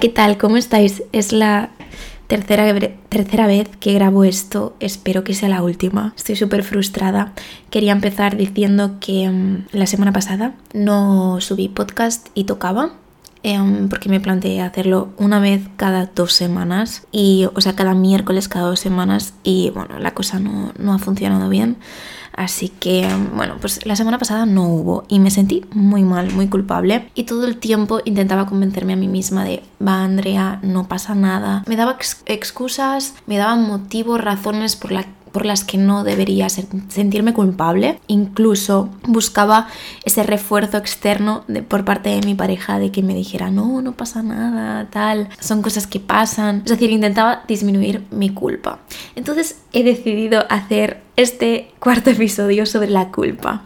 ¿Qué 0.00 0.08
tal? 0.08 0.38
¿Cómo 0.38 0.56
estáis? 0.56 1.02
Es 1.10 1.32
la 1.32 1.70
tercera, 2.28 2.72
tercera 3.08 3.48
vez 3.48 3.68
que 3.80 3.94
grabo 3.94 4.22
esto. 4.22 4.76
Espero 4.78 5.24
que 5.24 5.34
sea 5.34 5.48
la 5.48 5.60
última. 5.60 6.14
Estoy 6.16 6.36
súper 6.36 6.62
frustrada. 6.62 7.32
Quería 7.70 7.90
empezar 7.90 8.36
diciendo 8.36 8.98
que 9.00 9.28
mm, 9.28 9.66
la 9.72 9.86
semana 9.86 10.12
pasada 10.12 10.54
no 10.72 11.40
subí 11.40 11.68
podcast 11.68 12.28
y 12.34 12.44
tocaba. 12.44 12.92
Em, 13.42 13.88
porque 13.88 14.08
me 14.08 14.20
planteé 14.20 14.60
hacerlo 14.60 15.08
una 15.16 15.40
vez 15.40 15.62
cada 15.76 16.06
dos 16.06 16.32
semanas 16.32 17.06
y 17.10 17.48
o 17.54 17.60
sea 17.60 17.76
cada 17.76 17.94
miércoles 17.94 18.48
cada 18.48 18.66
dos 18.66 18.80
semanas 18.80 19.32
y 19.44 19.70
bueno 19.70 20.00
la 20.00 20.10
cosa 20.10 20.40
no, 20.40 20.72
no 20.76 20.92
ha 20.92 20.98
funcionado 20.98 21.48
bien 21.48 21.76
Así 22.38 22.68
que, 22.68 23.04
bueno, 23.34 23.56
pues 23.60 23.84
la 23.84 23.96
semana 23.96 24.16
pasada 24.16 24.46
no 24.46 24.68
hubo 24.68 25.04
y 25.08 25.18
me 25.18 25.32
sentí 25.32 25.64
muy 25.74 26.04
mal, 26.04 26.30
muy 26.30 26.46
culpable. 26.46 27.10
Y 27.16 27.24
todo 27.24 27.44
el 27.44 27.56
tiempo 27.56 28.00
intentaba 28.04 28.46
convencerme 28.46 28.92
a 28.92 28.96
mí 28.96 29.08
misma 29.08 29.42
de, 29.42 29.64
va 29.84 30.04
Andrea, 30.04 30.60
no 30.62 30.86
pasa 30.86 31.16
nada. 31.16 31.64
Me 31.66 31.74
daba 31.74 31.98
excusas, 32.26 33.14
me 33.26 33.38
daban 33.38 33.66
motivos, 33.66 34.20
razones 34.20 34.76
por 34.76 34.92
la 34.92 35.04
por 35.32 35.46
las 35.46 35.64
que 35.64 35.78
no 35.78 36.04
debería 36.04 36.48
sentirme 36.48 37.32
culpable. 37.32 38.00
Incluso 38.06 38.90
buscaba 39.06 39.68
ese 40.04 40.22
refuerzo 40.22 40.76
externo 40.76 41.44
por 41.68 41.84
parte 41.84 42.10
de 42.10 42.20
mi 42.26 42.34
pareja 42.34 42.78
de 42.78 42.90
que 42.90 43.02
me 43.02 43.14
dijera, 43.14 43.50
no, 43.50 43.82
no 43.82 43.92
pasa 43.92 44.22
nada, 44.22 44.88
tal, 44.90 45.28
son 45.40 45.62
cosas 45.62 45.86
que 45.86 46.00
pasan. 46.00 46.62
Es 46.64 46.70
decir, 46.72 46.90
intentaba 46.90 47.44
disminuir 47.46 48.04
mi 48.10 48.30
culpa. 48.30 48.80
Entonces 49.16 49.60
he 49.72 49.82
decidido 49.82 50.44
hacer 50.48 51.02
este 51.16 51.72
cuarto 51.78 52.10
episodio 52.10 52.66
sobre 52.66 52.90
la 52.90 53.10
culpa. 53.10 53.62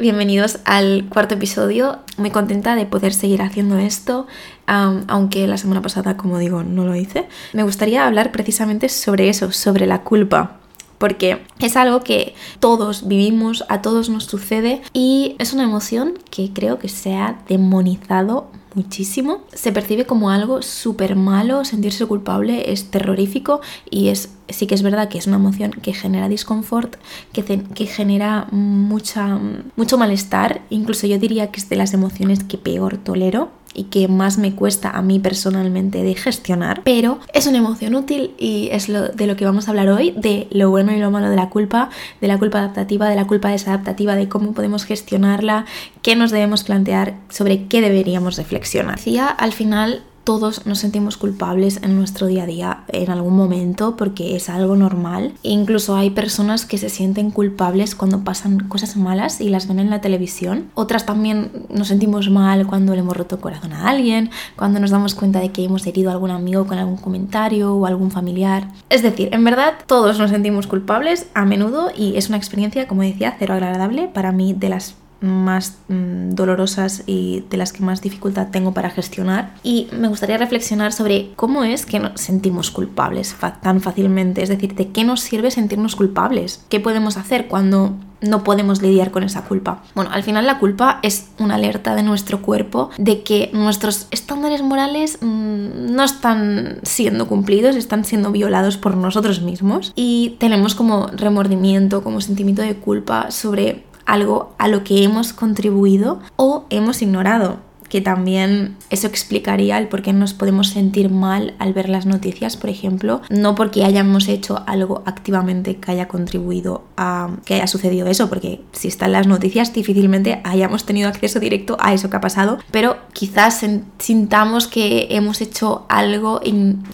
Bienvenidos 0.00 0.58
al 0.64 1.06
cuarto 1.08 1.36
episodio. 1.36 2.00
Muy 2.16 2.32
contenta 2.32 2.74
de 2.74 2.86
poder 2.86 3.14
seguir 3.14 3.40
haciendo 3.40 3.78
esto, 3.78 4.26
aunque 4.66 5.46
la 5.46 5.58
semana 5.58 5.80
pasada, 5.80 6.16
como 6.16 6.38
digo, 6.38 6.64
no 6.64 6.84
lo 6.84 6.96
hice. 6.96 7.28
Me 7.52 7.62
gustaría 7.62 8.04
hablar 8.04 8.32
precisamente 8.32 8.88
sobre 8.88 9.28
eso, 9.28 9.52
sobre 9.52 9.86
la 9.86 10.02
culpa 10.02 10.56
porque 10.98 11.40
es 11.60 11.76
algo 11.76 12.00
que 12.00 12.34
todos 12.58 13.08
vivimos, 13.08 13.64
a 13.70 13.80
todos 13.80 14.10
nos 14.10 14.24
sucede 14.24 14.82
y 14.92 15.34
es 15.38 15.54
una 15.54 15.62
emoción 15.64 16.12
que 16.30 16.52
creo 16.52 16.78
que 16.78 16.90
se 16.90 17.14
ha 17.14 17.38
demonizado 17.48 18.50
muchísimo. 18.74 19.42
Se 19.52 19.72
percibe 19.72 20.06
como 20.06 20.30
algo 20.30 20.62
súper 20.62 21.16
malo, 21.16 21.64
sentirse 21.64 22.06
culpable 22.06 22.72
es 22.72 22.90
terrorífico 22.90 23.60
y 23.90 24.08
es 24.08 24.30
sí 24.48 24.66
que 24.66 24.74
es 24.74 24.82
verdad 24.82 25.08
que 25.08 25.18
es 25.18 25.26
una 25.26 25.36
emoción 25.36 25.70
que 25.70 25.92
genera 25.92 26.28
disconfort, 26.28 26.96
que, 27.32 27.44
que 27.44 27.86
genera 27.86 28.48
mucha, 28.50 29.38
mucho 29.76 29.98
malestar, 29.98 30.62
incluso 30.70 31.06
yo 31.06 31.18
diría 31.18 31.50
que 31.50 31.60
es 31.60 31.68
de 31.68 31.76
las 31.76 31.94
emociones 31.94 32.42
que 32.44 32.58
peor 32.58 32.98
tolero 32.98 33.50
y 33.74 33.84
que 33.84 34.08
más 34.08 34.38
me 34.38 34.54
cuesta 34.54 34.90
a 34.90 35.02
mí 35.02 35.18
personalmente 35.18 36.02
de 36.02 36.14
gestionar, 36.14 36.82
pero 36.84 37.20
es 37.32 37.46
una 37.46 37.58
emoción 37.58 37.94
útil 37.94 38.32
y 38.38 38.68
es 38.72 38.88
lo, 38.88 39.08
de 39.08 39.26
lo 39.26 39.36
que 39.36 39.44
vamos 39.44 39.68
a 39.68 39.70
hablar 39.70 39.88
hoy, 39.88 40.12
de 40.16 40.48
lo 40.50 40.70
bueno 40.70 40.92
y 40.92 40.98
lo 40.98 41.10
malo 41.10 41.30
de 41.30 41.36
la 41.36 41.48
culpa, 41.50 41.90
de 42.20 42.28
la 42.28 42.38
culpa 42.38 42.58
adaptativa, 42.58 43.08
de 43.08 43.16
la 43.16 43.26
culpa 43.26 43.50
desadaptativa, 43.50 44.16
de 44.16 44.28
cómo 44.28 44.52
podemos 44.52 44.84
gestionarla, 44.84 45.66
qué 46.02 46.16
nos 46.16 46.30
debemos 46.30 46.64
plantear, 46.64 47.14
sobre 47.28 47.66
qué 47.66 47.80
deberíamos 47.80 48.36
reflexionar. 48.36 48.96
Decía 48.96 49.28
al 49.28 49.52
final 49.52 50.02
todos 50.30 50.64
nos 50.64 50.78
sentimos 50.78 51.16
culpables 51.16 51.80
en 51.82 51.96
nuestro 51.96 52.28
día 52.28 52.44
a 52.44 52.46
día 52.46 52.84
en 52.86 53.10
algún 53.10 53.34
momento 53.34 53.96
porque 53.96 54.36
es 54.36 54.48
algo 54.48 54.76
normal. 54.76 55.32
E 55.42 55.50
incluso 55.50 55.96
hay 55.96 56.10
personas 56.10 56.66
que 56.66 56.78
se 56.78 56.88
sienten 56.88 57.32
culpables 57.32 57.96
cuando 57.96 58.22
pasan 58.22 58.60
cosas 58.68 58.96
malas 58.96 59.40
y 59.40 59.48
las 59.48 59.66
ven 59.66 59.80
en 59.80 59.90
la 59.90 60.00
televisión. 60.00 60.70
Otras 60.74 61.04
también 61.04 61.66
nos 61.68 61.88
sentimos 61.88 62.30
mal 62.30 62.64
cuando 62.68 62.94
le 62.94 63.00
hemos 63.00 63.16
roto 63.16 63.34
el 63.34 63.40
corazón 63.40 63.72
a 63.72 63.88
alguien, 63.88 64.30
cuando 64.54 64.78
nos 64.78 64.90
damos 64.90 65.16
cuenta 65.16 65.40
de 65.40 65.50
que 65.50 65.64
hemos 65.64 65.84
herido 65.84 66.10
a 66.10 66.12
algún 66.12 66.30
amigo 66.30 66.64
con 66.64 66.78
algún 66.78 66.98
comentario 66.98 67.74
o 67.74 67.86
algún 67.86 68.12
familiar. 68.12 68.68
Es 68.88 69.02
decir, 69.02 69.30
en 69.32 69.42
verdad 69.42 69.74
todos 69.86 70.20
nos 70.20 70.30
sentimos 70.30 70.68
culpables 70.68 71.26
a 71.34 71.44
menudo 71.44 71.90
y 71.92 72.16
es 72.16 72.28
una 72.28 72.38
experiencia, 72.38 72.86
como 72.86 73.02
decía, 73.02 73.34
cero 73.36 73.54
agradable 73.54 74.06
para 74.06 74.30
mí 74.30 74.52
de 74.52 74.68
las 74.68 74.94
más 75.20 75.78
mm, 75.88 76.30
dolorosas 76.30 77.02
y 77.06 77.44
de 77.50 77.56
las 77.56 77.72
que 77.72 77.82
más 77.82 78.00
dificultad 78.00 78.48
tengo 78.50 78.72
para 78.72 78.90
gestionar. 78.90 79.54
Y 79.62 79.88
me 79.92 80.08
gustaría 80.08 80.38
reflexionar 80.38 80.92
sobre 80.92 81.32
cómo 81.36 81.64
es 81.64 81.86
que 81.86 81.98
nos 81.98 82.20
sentimos 82.20 82.70
culpables 82.70 83.36
tan 83.62 83.80
fácilmente. 83.80 84.42
Es 84.42 84.48
decir, 84.48 84.74
¿de 84.74 84.88
qué 84.88 85.04
nos 85.04 85.20
sirve 85.20 85.50
sentirnos 85.50 85.96
culpables? 85.96 86.64
¿Qué 86.68 86.80
podemos 86.80 87.16
hacer 87.16 87.48
cuando 87.48 87.94
no 88.20 88.44
podemos 88.44 88.82
lidiar 88.82 89.10
con 89.10 89.22
esa 89.22 89.44
culpa. 89.44 89.82
Bueno, 89.94 90.10
al 90.12 90.22
final 90.22 90.46
la 90.46 90.58
culpa 90.58 91.00
es 91.02 91.30
una 91.38 91.54
alerta 91.54 91.94
de 91.94 92.02
nuestro 92.02 92.42
cuerpo 92.42 92.90
de 92.98 93.22
que 93.22 93.50
nuestros 93.52 94.08
estándares 94.10 94.62
morales 94.62 95.18
mm, 95.20 95.94
no 95.94 96.04
están 96.04 96.80
siendo 96.82 97.26
cumplidos, 97.26 97.76
están 97.76 98.04
siendo 98.04 98.30
violados 98.30 98.76
por 98.76 98.96
nosotros 98.96 99.40
mismos 99.40 99.92
y 99.94 100.36
tenemos 100.38 100.74
como 100.74 101.08
remordimiento, 101.08 102.02
como 102.02 102.20
sentimiento 102.20 102.62
de 102.62 102.76
culpa 102.76 103.30
sobre 103.30 103.84
algo 104.10 104.52
a 104.58 104.68
lo 104.68 104.82
que 104.82 105.04
hemos 105.04 105.32
contribuido 105.32 106.20
o 106.36 106.64
hemos 106.70 107.00
ignorado 107.00 107.58
que 107.90 108.00
también 108.00 108.76
eso 108.88 109.06
explicaría 109.06 109.76
el 109.76 109.88
por 109.88 110.00
qué 110.00 110.12
nos 110.12 110.32
podemos 110.32 110.68
sentir 110.68 111.10
mal 111.10 111.54
al 111.58 111.74
ver 111.74 111.88
las 111.88 112.06
noticias, 112.06 112.56
por 112.56 112.70
ejemplo, 112.70 113.20
no 113.28 113.54
porque 113.54 113.84
hayamos 113.84 114.28
hecho 114.28 114.62
algo 114.66 115.02
activamente 115.04 115.76
que 115.76 115.90
haya 115.90 116.08
contribuido 116.08 116.84
a 116.96 117.30
que 117.44 117.54
haya 117.54 117.66
sucedido 117.66 118.06
eso, 118.06 118.28
porque 118.28 118.62
si 118.72 118.88
están 118.88 119.12
las 119.12 119.26
noticias 119.26 119.74
difícilmente 119.74 120.40
hayamos 120.44 120.86
tenido 120.86 121.08
acceso 121.08 121.40
directo 121.40 121.76
a 121.80 121.92
eso 121.92 122.08
que 122.08 122.16
ha 122.16 122.20
pasado, 122.20 122.58
pero 122.70 122.96
quizás 123.12 123.64
sintamos 123.98 124.68
que 124.68 125.08
hemos 125.10 125.40
hecho 125.40 125.84
algo, 125.88 126.40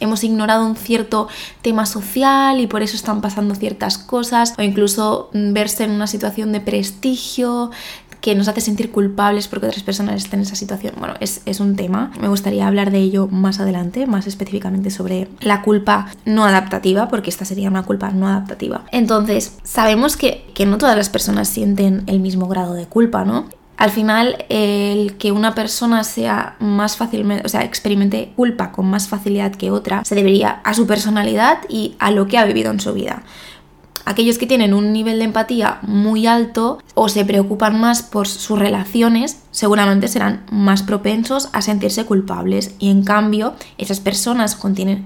hemos 0.01 0.25
ignorado 0.25 0.67
un 0.67 0.77
cierto 0.77 1.29
tema 1.61 1.85
social 1.85 2.59
y 2.61 2.67
por 2.67 2.83
eso 2.83 2.97
están 2.97 3.21
pasando 3.21 3.55
ciertas 3.55 3.99
cosas, 3.99 4.55
o 4.57 4.63
incluso 4.63 5.29
verse 5.33 5.85
en 5.85 5.91
una 5.91 6.07
situación 6.07 6.53
de 6.53 6.61
prestigio, 6.61 7.71
que 8.27 8.35
nos 8.35 8.49
hace 8.49 8.61
sentir 8.61 8.91
culpables 8.91 9.47
porque 9.47 9.67
otras 9.69 9.85
personas 9.85 10.17
estén 10.17 10.41
en 10.41 10.47
esa 10.47 10.57
situación. 10.57 10.95
Bueno, 10.99 11.15
es, 11.21 11.43
es, 11.47 11.61
un 11.61 11.77
tema. 11.77 12.11
Me 12.21 12.27
gustaría 12.27 12.67
hablar 12.67 12.91
de 12.91 12.99
ello 12.99 13.29
más 13.29 13.61
adelante, 13.61 14.05
más 14.09 14.27
específicamente 14.27 14.91
sobre 14.91 15.29
la 15.39 15.63
culpa 15.63 16.09
no 16.25 16.45
adaptativa, 16.45 17.07
porque 17.07 17.31
esta 17.31 17.45
sería 17.45 17.69
una 17.69 17.85
culpa 17.85 18.11
no 18.11 18.27
adaptativa. 18.27 18.85
Entonces, 18.91 19.59
sabemos 19.63 20.17
que, 20.17 20.45
que 20.55 20.67
no 20.67 20.77
todas 20.77 20.97
las 20.97 21.09
personas 21.09 21.49
sienten 21.49 22.03
el 22.09 22.19
mismo 22.19 22.49
grado 22.49 22.75
de 22.75 22.87
culpa, 22.87 23.25
¿no? 23.25 23.47
Al 23.77 23.91
final, 23.93 24.45
el 24.49 25.17
que 25.19 25.31
una 25.31 25.55
persona 25.55 26.03
sea 26.03 26.57
más 26.59 26.97
fácilmente, 26.97 27.47
o 27.47 27.49
sea, 27.49 27.63
experimente 27.63 28.33
culpa 28.35 28.73
con 28.73 28.87
más 28.87 29.07
facilidad 29.07 29.53
que 29.53 29.71
otra, 29.71 30.05
se 30.05 30.17
debería 30.17 30.63
a 30.65 30.75
su 30.75 30.89
personalidad 30.89 31.59
y 31.69 31.95
a 32.01 32.11
lo 32.11 32.27
que 32.27 32.39
ha 32.39 32.45
vivido 32.45 32.73
en 32.73 32.81
su 32.81 32.93
vida. 32.93 33.23
Aquellos 34.07 34.39
que 34.39 34.47
tienen 34.47 34.73
un 34.73 34.93
nivel 34.93 35.19
de 35.19 35.25
empatía 35.25 35.81
muy 35.83 36.29
alto 36.29 36.79
o 36.95 37.09
se 37.09 37.25
preocupan 37.25 37.81
más 37.81 38.05
por 38.05 38.29
sus 38.29 38.57
relaciones, 38.57 39.43
seguramente 39.51 40.07
serán 40.07 40.47
más 40.51 40.85
propensos 40.85 41.49
a 41.53 41.61
sentirse 41.61 42.05
culpables. 42.05 42.77
Y 42.79 42.91
en 42.91 43.03
cambio, 43.03 43.55
esas 43.79 43.99
personas 43.99 44.57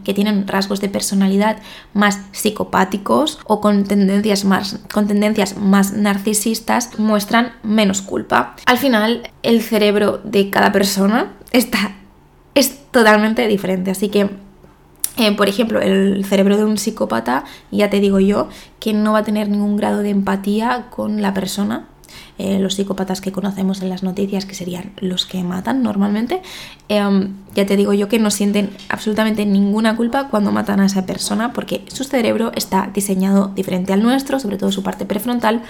que 0.05 0.13
tienen 0.13 0.47
rasgos 0.47 0.83
de 0.83 0.91
personalidad 0.91 1.57
más 1.95 2.21
psicopáticos 2.33 3.39
o 3.47 3.63
con 3.63 3.85
tendencias 3.85 4.45
más, 4.45 4.81
con 4.93 5.07
tendencias 5.07 5.57
más 5.57 5.95
narcisistas 5.95 6.99
muestran 6.99 7.55
menos 7.63 8.03
culpa. 8.03 8.55
Al 8.67 8.77
final, 8.77 9.31
el 9.43 9.63
cerebro 9.63 10.21
de 10.25 10.51
cada 10.51 10.73
persona 10.73 11.33
está, 11.53 11.97
es 12.55 12.91
totalmente 12.91 13.47
diferente. 13.49 13.91
Así 13.91 14.11
que 14.11 14.50
eh, 15.21 15.33
por 15.33 15.49
ejemplo, 15.49 15.81
el 15.81 16.25
cerebro 16.25 16.57
de 16.57 16.65
un 16.65 16.79
psicópata, 16.79 17.45
ya 17.71 17.91
te 17.91 18.01
digo 18.01 18.21
yo, 18.21 18.49
que 18.79 18.95
no 18.95 19.13
va 19.13 19.19
a 19.19 19.25
tener 19.25 19.51
ningún 19.51 19.77
grado 19.77 19.99
de 19.99 20.09
empatía 20.09 20.87
con 20.91 21.21
la 21.21 21.35
persona. 21.35 21.87
Eh, 22.39 22.59
los 22.59 22.75
psicópatas 22.75 23.21
que 23.21 23.33
conocemos 23.33 23.83
en 23.83 23.91
las 23.91 24.03
noticias, 24.03 24.47
que 24.47 24.55
serían 24.55 24.93
los 24.97 25.27
que 25.27 25.45
matan 25.45 25.83
normalmente, 25.83 26.41
em, 26.89 27.35
ya 27.55 27.67
te 27.67 27.77
digo 27.77 27.93
yo 27.93 28.09
que 28.09 28.19
no 28.19 28.31
sienten 28.31 28.71
absolutamente 28.89 29.45
ninguna 29.45 29.95
culpa 29.95 30.29
cuando 30.29 30.51
matan 30.51 30.81
a 30.81 30.87
esa 30.87 31.05
persona, 31.05 31.53
porque 31.53 31.85
su 31.89 32.05
cerebro 32.05 32.51
está 32.55 32.91
diseñado 32.95 33.53
diferente 33.55 33.93
al 33.93 34.03
nuestro, 34.03 34.41
sobre 34.41 34.57
todo 34.57 34.73
su 34.73 34.83
parte 34.83 35.05
prefrontal, 35.05 35.61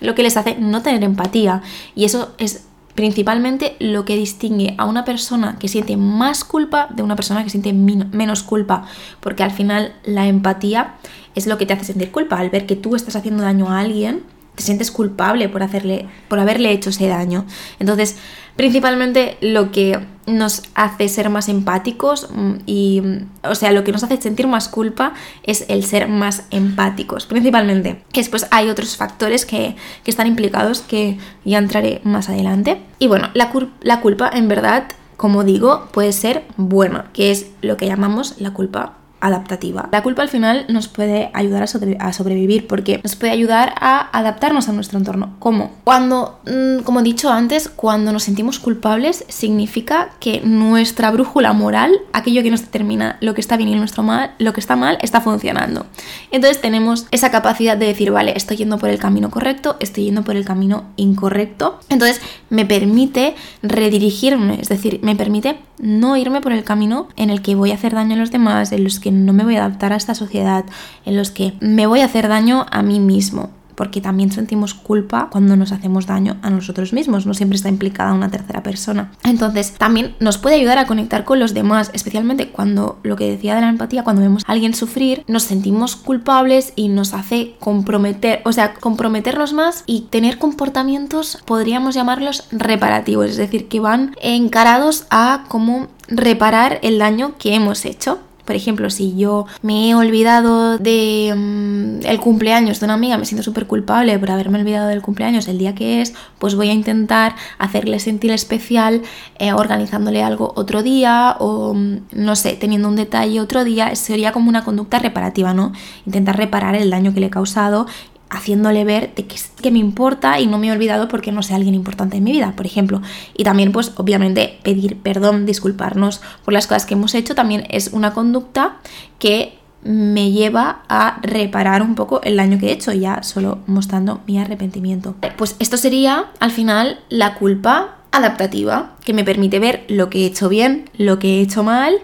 lo 0.00 0.14
que 0.14 0.22
les 0.22 0.38
hace 0.38 0.56
no 0.58 0.80
tener 0.80 1.04
empatía. 1.04 1.60
Y 1.94 2.06
eso 2.06 2.34
es 2.38 2.64
principalmente 2.94 3.76
lo 3.80 4.04
que 4.04 4.16
distingue 4.16 4.74
a 4.78 4.84
una 4.84 5.04
persona 5.04 5.56
que 5.58 5.68
siente 5.68 5.96
más 5.96 6.44
culpa 6.44 6.88
de 6.94 7.02
una 7.02 7.16
persona 7.16 7.42
que 7.44 7.50
siente 7.50 7.72
menos 7.72 8.42
culpa, 8.42 8.86
porque 9.20 9.42
al 9.42 9.50
final 9.50 9.92
la 10.04 10.26
empatía 10.26 10.94
es 11.34 11.46
lo 11.46 11.58
que 11.58 11.66
te 11.66 11.72
hace 11.72 11.84
sentir 11.84 12.12
culpa, 12.12 12.38
al 12.38 12.50
ver 12.50 12.66
que 12.66 12.76
tú 12.76 12.94
estás 12.94 13.16
haciendo 13.16 13.42
daño 13.42 13.68
a 13.68 13.80
alguien, 13.80 14.22
te 14.54 14.62
sientes 14.62 14.90
culpable 14.90 15.48
por 15.48 15.62
hacerle 15.62 16.06
por 16.28 16.38
haberle 16.38 16.70
hecho 16.70 16.90
ese 16.90 17.08
daño. 17.08 17.44
Entonces, 17.78 18.16
principalmente 18.56 19.36
lo 19.40 19.70
que 19.72 19.98
nos 20.26 20.62
hace 20.74 21.08
ser 21.08 21.28
más 21.28 21.48
empáticos 21.48 22.28
mm, 22.32 22.52
y 22.66 23.02
o 23.42 23.54
sea, 23.54 23.72
lo 23.72 23.84
que 23.84 23.92
nos 23.92 24.04
hace 24.04 24.20
sentir 24.20 24.46
más 24.46 24.68
culpa 24.68 25.14
es 25.42 25.66
el 25.68 25.84
ser 25.84 26.08
más 26.08 26.44
empáticos, 26.50 27.26
principalmente. 27.26 28.02
Que 28.12 28.20
después 28.20 28.46
hay 28.50 28.70
otros 28.70 28.96
factores 28.96 29.44
que, 29.44 29.76
que 30.02 30.10
están 30.10 30.26
implicados 30.26 30.80
que 30.80 31.18
ya 31.44 31.58
entraré 31.58 32.00
más 32.04 32.28
adelante. 32.28 32.80
Y 32.98 33.08
bueno, 33.08 33.30
la, 33.34 33.52
la 33.82 34.00
culpa 34.00 34.30
en 34.32 34.48
verdad 34.48 34.84
como 35.16 35.44
digo, 35.44 35.88
puede 35.92 36.12
ser 36.12 36.44
buena, 36.56 37.10
que 37.12 37.30
es 37.30 37.46
lo 37.62 37.76
que 37.76 37.86
llamamos 37.86 38.40
la 38.40 38.52
culpa 38.52 38.94
adaptativa. 39.24 39.88
La 39.90 40.02
culpa 40.02 40.20
al 40.20 40.28
final 40.28 40.66
nos 40.68 40.88
puede 40.88 41.30
ayudar 41.32 41.62
a, 41.62 42.12
sobrevivir 42.12 42.66
porque 42.66 43.00
nos 43.02 43.16
puede 43.16 43.32
ayudar 43.32 43.74
a 43.80 44.10
adaptarnos 44.16 44.68
a 44.68 44.72
nuestro 44.72 44.98
entorno. 44.98 45.36
¿Cómo? 45.38 45.72
Cuando, 45.82 46.40
mm, 46.44 46.82
como 46.82 47.00
he 47.00 47.02
dicho 47.02 47.30
antes, 47.30 47.70
cuando 47.70 48.12
nos 48.12 48.24
sentimos 48.24 48.58
culpables 48.58 49.24
significa 49.28 50.10
que 50.20 50.42
nuestra 50.42 51.10
brújula 51.10 51.54
moral, 51.54 51.92
aquello 52.12 52.42
que 52.42 52.50
nos 52.50 52.60
determina 52.60 53.16
lo 53.22 53.32
que 53.32 53.40
está 53.40 53.56
bien 53.56 53.70
y 53.70 53.76
nuestro 53.76 54.02
mal, 54.02 54.32
lo 54.38 54.52
que 54.52 54.60
está 54.60 54.76
mal, 54.76 54.98
está 55.00 55.22
funcionando. 55.22 55.86
Entonces 56.30 56.60
tenemos 56.60 57.06
esa 57.10 57.30
capacidad 57.30 57.78
de 57.78 57.86
decir, 57.86 58.10
vale, 58.10 58.34
estoy 58.36 58.58
yendo 58.58 58.78
por 58.78 58.90
el 58.90 58.98
camino 58.98 59.30
correcto, 59.30 59.76
estoy 59.80 60.04
yendo 60.04 60.22
por 60.22 60.36
el 60.36 60.44
camino 60.44 60.84
incorrecto. 60.96 61.80
Entonces 61.88 62.20
me 62.50 62.66
permite 62.66 63.36
redirigirme, 63.62 64.60
es 64.60 64.68
decir, 64.68 65.00
me 65.02 65.16
permite 65.16 65.56
no 65.78 66.16
irme 66.16 66.40
por 66.40 66.52
el 66.52 66.64
camino 66.64 67.08
en 67.16 67.30
el 67.30 67.42
que 67.42 67.54
voy 67.54 67.70
a 67.72 67.74
hacer 67.74 67.94
daño 67.94 68.14
a 68.14 68.18
los 68.18 68.30
demás, 68.30 68.72
en 68.72 68.84
los 68.84 69.00
que 69.00 69.13
no 69.14 69.32
me 69.32 69.44
voy 69.44 69.56
a 69.56 69.64
adaptar 69.64 69.92
a 69.92 69.96
esta 69.96 70.14
sociedad, 70.14 70.64
en 71.04 71.16
los 71.16 71.30
que 71.30 71.54
me 71.60 71.86
voy 71.86 72.00
a 72.00 72.06
hacer 72.06 72.28
daño 72.28 72.66
a 72.70 72.82
mí 72.82 73.00
mismo 73.00 73.50
porque 73.74 74.00
también 74.00 74.32
sentimos 74.32 74.74
culpa 74.74 75.28
cuando 75.30 75.56
nos 75.56 75.72
hacemos 75.72 76.06
daño 76.06 76.36
a 76.42 76.50
nosotros 76.50 76.92
mismos, 76.92 77.26
no 77.26 77.34
siempre 77.34 77.56
está 77.56 77.68
implicada 77.68 78.12
una 78.12 78.30
tercera 78.30 78.62
persona. 78.62 79.10
Entonces, 79.24 79.72
también 79.72 80.14
nos 80.20 80.38
puede 80.38 80.56
ayudar 80.56 80.78
a 80.78 80.86
conectar 80.86 81.24
con 81.24 81.38
los 81.38 81.54
demás, 81.54 81.90
especialmente 81.92 82.50
cuando 82.50 82.98
lo 83.02 83.16
que 83.16 83.30
decía 83.30 83.54
de 83.54 83.62
la 83.62 83.68
empatía, 83.68 84.04
cuando 84.04 84.22
vemos 84.22 84.44
a 84.46 84.52
alguien 84.52 84.74
sufrir, 84.74 85.24
nos 85.26 85.44
sentimos 85.44 85.96
culpables 85.96 86.72
y 86.76 86.88
nos 86.88 87.14
hace 87.14 87.54
comprometer, 87.58 88.42
o 88.44 88.52
sea, 88.52 88.74
comprometernos 88.74 89.52
más 89.52 89.84
y 89.86 90.02
tener 90.02 90.38
comportamientos, 90.38 91.42
podríamos 91.44 91.94
llamarlos 91.94 92.46
reparativos, 92.50 93.26
es 93.26 93.36
decir, 93.36 93.68
que 93.68 93.80
van 93.80 94.14
encarados 94.22 95.06
a 95.10 95.44
cómo 95.48 95.88
reparar 96.08 96.78
el 96.82 96.98
daño 96.98 97.36
que 97.38 97.54
hemos 97.54 97.84
hecho. 97.84 98.18
Por 98.44 98.56
ejemplo, 98.56 98.90
si 98.90 99.16
yo 99.16 99.46
me 99.62 99.88
he 99.88 99.94
olvidado 99.94 100.78
de 100.78 101.32
mm, 101.34 102.06
el 102.06 102.20
cumpleaños 102.20 102.80
de 102.80 102.86
una 102.86 102.94
amiga, 102.94 103.16
me 103.16 103.24
siento 103.24 103.42
súper 103.42 103.66
culpable 103.66 104.18
por 104.18 104.30
haberme 104.30 104.60
olvidado 104.60 104.88
del 104.88 105.02
cumpleaños 105.02 105.48
el 105.48 105.58
día 105.58 105.74
que 105.74 106.02
es, 106.02 106.14
pues 106.38 106.54
voy 106.54 106.68
a 106.68 106.72
intentar 106.72 107.36
hacerle 107.58 107.98
sentir 107.98 108.30
especial 108.32 109.02
eh, 109.38 109.52
organizándole 109.52 110.22
algo 110.22 110.52
otro 110.56 110.82
día 110.82 111.36
o, 111.38 111.74
mm, 111.74 111.96
no 112.12 112.36
sé, 112.36 112.52
teniendo 112.54 112.88
un 112.88 112.96
detalle 112.96 113.40
otro 113.40 113.64
día. 113.64 113.94
Sería 113.96 114.32
como 114.32 114.48
una 114.48 114.64
conducta 114.64 114.98
reparativa, 114.98 115.54
¿no? 115.54 115.72
Intentar 116.06 116.36
reparar 116.36 116.74
el 116.74 116.90
daño 116.90 117.14
que 117.14 117.20
le 117.20 117.26
he 117.26 117.30
causado 117.30 117.86
haciéndole 118.30 118.84
ver 118.84 119.14
de 119.14 119.26
que, 119.26 119.36
que, 119.62 119.70
me 119.70 119.78
importa 119.78 120.40
y 120.40 120.46
no 120.46 120.58
me 120.58 120.68
he 120.68 120.72
olvidado 120.72 121.08
porque 121.08 121.32
no 121.32 121.42
sé 121.42 121.54
alguien 121.54 121.74
importante 121.74 122.16
en 122.16 122.24
mi 122.24 122.32
vida, 122.32 122.54
por 122.56 122.66
ejemplo. 122.66 123.00
Y 123.36 123.44
también, 123.44 123.72
pues, 123.72 123.92
obviamente, 123.96 124.58
pedir 124.62 124.98
perdón, 124.98 125.46
disculparnos 125.46 126.20
por 126.44 126.54
las 126.54 126.66
cosas 126.66 126.86
que 126.86 126.94
hemos 126.94 127.14
hecho 127.14 127.34
también 127.34 127.66
es 127.70 127.90
una 127.92 128.12
conducta 128.12 128.76
que 129.18 129.58
me 129.84 130.32
lleva 130.32 130.82
a 130.88 131.20
reparar 131.22 131.82
un 131.82 131.94
poco 131.94 132.22
el 132.22 132.36
daño 132.36 132.58
que 132.58 132.68
he 132.68 132.72
hecho, 132.72 132.92
ya 132.92 133.22
solo 133.22 133.58
mostrando 133.66 134.22
mi 134.26 134.38
arrepentimiento. 134.38 135.14
Pues 135.36 135.56
esto 135.58 135.76
sería, 135.76 136.30
al 136.40 136.50
final, 136.50 137.00
la 137.10 137.34
culpa 137.34 137.96
adaptativa, 138.10 138.94
que 139.04 139.12
me 139.12 139.24
permite 139.24 139.58
ver 139.58 139.84
lo 139.88 140.08
que 140.08 140.22
he 140.22 140.26
hecho 140.26 140.48
bien, 140.48 140.88
lo 140.96 141.18
que 141.18 141.38
he 141.38 141.40
hecho 141.42 141.62
mal 141.62 141.98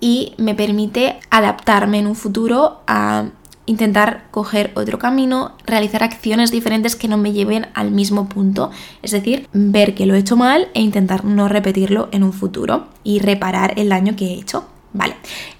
y 0.00 0.34
me 0.38 0.54
permite 0.54 1.18
adaptarme 1.30 1.98
en 1.98 2.06
un 2.06 2.14
futuro 2.14 2.80
a 2.86 3.26
intentar 3.68 4.24
coger 4.30 4.72
otro 4.74 4.98
camino, 4.98 5.52
realizar 5.66 6.02
acciones 6.02 6.50
diferentes 6.50 6.96
que 6.96 7.06
no 7.06 7.18
me 7.18 7.32
lleven 7.32 7.66
al 7.74 7.90
mismo 7.90 8.28
punto. 8.28 8.70
Es 9.02 9.10
decir, 9.10 9.46
ver 9.52 9.94
que 9.94 10.06
lo 10.06 10.14
he 10.14 10.18
hecho 10.18 10.36
mal 10.36 10.68
e 10.72 10.80
intentar 10.80 11.24
no 11.24 11.48
repetirlo 11.48 12.08
en 12.10 12.22
un 12.22 12.32
futuro 12.32 12.88
y 13.04 13.18
reparar 13.18 13.78
el 13.78 13.90
daño 13.90 14.16
que 14.16 14.26
he 14.26 14.34
hecho. 14.34 14.66
Vale. 14.94 15.16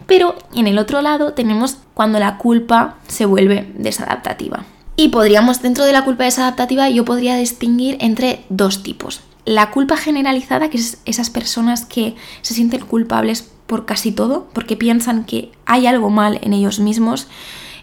Pero 0.07 0.37
en 0.55 0.67
el 0.67 0.79
otro 0.79 1.03
lado 1.03 1.35
tenemos 1.35 1.77
cuando 1.93 2.19
la 2.19 2.39
culpa 2.39 2.97
se 3.09 3.27
vuelve 3.27 3.71
desadaptativa. 3.77 4.65
Y 4.97 5.09
podríamos, 5.09 5.61
dentro 5.61 5.85
de 5.85 5.93
la 5.93 6.05
culpa 6.05 6.25
desadaptativa, 6.25 6.89
yo 6.89 7.05
podría 7.05 7.37
distinguir 7.37 7.99
entre 8.01 8.45
dos 8.49 8.83
tipos. 8.83 9.21
La 9.45 9.71
culpa 9.71 9.97
generalizada, 9.97 10.71
que 10.71 10.79
es 10.79 10.99
esas 11.05 11.29
personas 11.29 11.85
que 11.85 12.17
se 12.41 12.55
sienten 12.55 12.81
culpables 12.81 13.51
por 13.67 13.85
casi 13.85 14.13
todo, 14.13 14.49
porque 14.55 14.77
piensan 14.77 15.25
que 15.25 15.53
hay 15.67 15.87
algo 15.87 16.09
mal 16.09 16.41
en 16.43 16.55
ellos 16.55 16.81
mismos, 16.81 17.29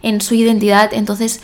en 0.01 0.21
su 0.21 0.35
identidad, 0.35 0.93
entonces 0.93 1.41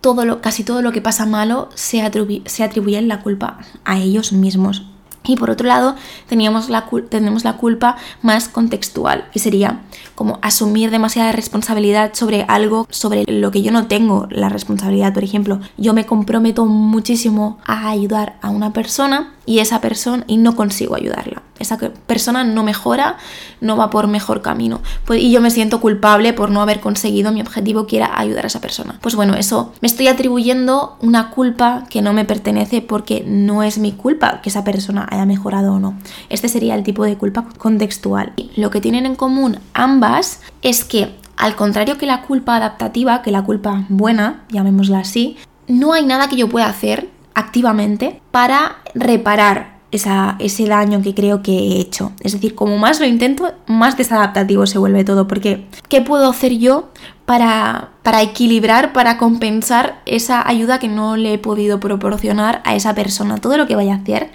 todo 0.00 0.24
lo, 0.24 0.40
casi 0.40 0.64
todo 0.64 0.82
lo 0.82 0.92
que 0.92 1.00
pasa 1.00 1.26
malo 1.26 1.68
se, 1.74 2.08
se 2.44 2.62
atribuye 2.64 3.02
la 3.02 3.22
culpa 3.22 3.58
a 3.84 3.98
ellos 3.98 4.32
mismos. 4.32 4.84
Y 5.26 5.36
por 5.36 5.50
otro 5.50 5.66
lado, 5.66 5.96
teníamos 6.28 6.68
la, 6.68 6.88
tenemos 7.08 7.44
la 7.44 7.56
culpa 7.56 7.96
más 8.22 8.48
contextual, 8.48 9.28
que 9.32 9.40
sería 9.40 9.80
como 10.14 10.38
asumir 10.40 10.90
demasiada 10.90 11.32
responsabilidad 11.32 12.14
sobre 12.14 12.44
algo 12.46 12.86
sobre 12.90 13.24
lo 13.26 13.50
que 13.50 13.62
yo 13.62 13.72
no 13.72 13.88
tengo 13.88 14.28
la 14.30 14.48
responsabilidad. 14.48 15.12
Por 15.12 15.24
ejemplo, 15.24 15.60
yo 15.76 15.94
me 15.94 16.06
comprometo 16.06 16.66
muchísimo 16.66 17.58
a 17.64 17.88
ayudar 17.88 18.36
a 18.40 18.50
una 18.50 18.72
persona 18.72 19.34
y 19.44 19.58
esa 19.58 19.80
persona 19.80 20.22
y 20.28 20.36
no 20.36 20.54
consigo 20.54 20.94
ayudarla 20.94 21.42
esa 21.58 21.78
persona 22.06 22.44
no 22.44 22.62
mejora, 22.62 23.16
no 23.60 23.76
va 23.76 23.90
por 23.90 24.08
mejor 24.08 24.42
camino. 24.42 24.80
Pues, 25.04 25.22
y 25.22 25.30
yo 25.30 25.40
me 25.40 25.50
siento 25.50 25.80
culpable 25.80 26.32
por 26.32 26.50
no 26.50 26.62
haber 26.62 26.80
conseguido 26.80 27.32
mi 27.32 27.40
objetivo 27.40 27.86
que 27.86 27.96
era 27.98 28.18
ayudar 28.18 28.44
a 28.44 28.48
esa 28.48 28.60
persona. 28.60 28.98
Pues 29.00 29.14
bueno, 29.14 29.34
eso 29.34 29.72
me 29.80 29.88
estoy 29.88 30.08
atribuyendo 30.08 30.96
una 31.00 31.30
culpa 31.30 31.84
que 31.88 32.02
no 32.02 32.12
me 32.12 32.24
pertenece 32.24 32.82
porque 32.82 33.24
no 33.26 33.62
es 33.62 33.78
mi 33.78 33.92
culpa 33.92 34.40
que 34.42 34.50
esa 34.50 34.64
persona 34.64 35.06
haya 35.10 35.26
mejorado 35.26 35.74
o 35.74 35.78
no. 35.78 35.98
Este 36.28 36.48
sería 36.48 36.74
el 36.74 36.82
tipo 36.82 37.04
de 37.04 37.16
culpa 37.16 37.46
contextual. 37.58 38.32
lo 38.56 38.70
que 38.70 38.80
tienen 38.80 39.06
en 39.06 39.16
común 39.16 39.58
ambas 39.74 40.40
es 40.62 40.84
que, 40.84 41.14
al 41.36 41.56
contrario 41.56 41.98
que 41.98 42.06
la 42.06 42.22
culpa 42.22 42.56
adaptativa, 42.56 43.22
que 43.22 43.30
la 43.30 43.44
culpa 43.44 43.84
buena, 43.88 44.44
llamémosla 44.50 45.00
así, 45.00 45.36
no 45.68 45.92
hay 45.92 46.04
nada 46.04 46.28
que 46.28 46.36
yo 46.36 46.48
pueda 46.48 46.66
hacer 46.66 47.10
activamente 47.34 48.22
para 48.30 48.78
reparar 48.94 49.75
ese 49.90 50.66
daño 50.66 51.00
que 51.02 51.14
creo 51.14 51.42
que 51.42 51.52
he 51.52 51.80
hecho. 51.80 52.12
Es 52.20 52.32
decir, 52.32 52.54
como 52.54 52.76
más 52.78 53.00
lo 53.00 53.06
intento, 53.06 53.52
más 53.66 53.96
desadaptativo 53.96 54.66
se 54.66 54.78
vuelve 54.78 55.04
todo, 55.04 55.26
porque 55.26 55.66
¿qué 55.88 56.00
puedo 56.02 56.30
hacer 56.30 56.58
yo 56.58 56.90
para, 57.24 57.90
para 58.02 58.22
equilibrar, 58.22 58.92
para 58.92 59.18
compensar 59.18 60.02
esa 60.06 60.46
ayuda 60.46 60.78
que 60.78 60.88
no 60.88 61.16
le 61.16 61.34
he 61.34 61.38
podido 61.38 61.80
proporcionar 61.80 62.62
a 62.64 62.74
esa 62.74 62.94
persona? 62.94 63.38
Todo 63.38 63.56
lo 63.56 63.66
que 63.66 63.76
vaya 63.76 63.94
a 63.94 63.98
hacer 63.98 64.30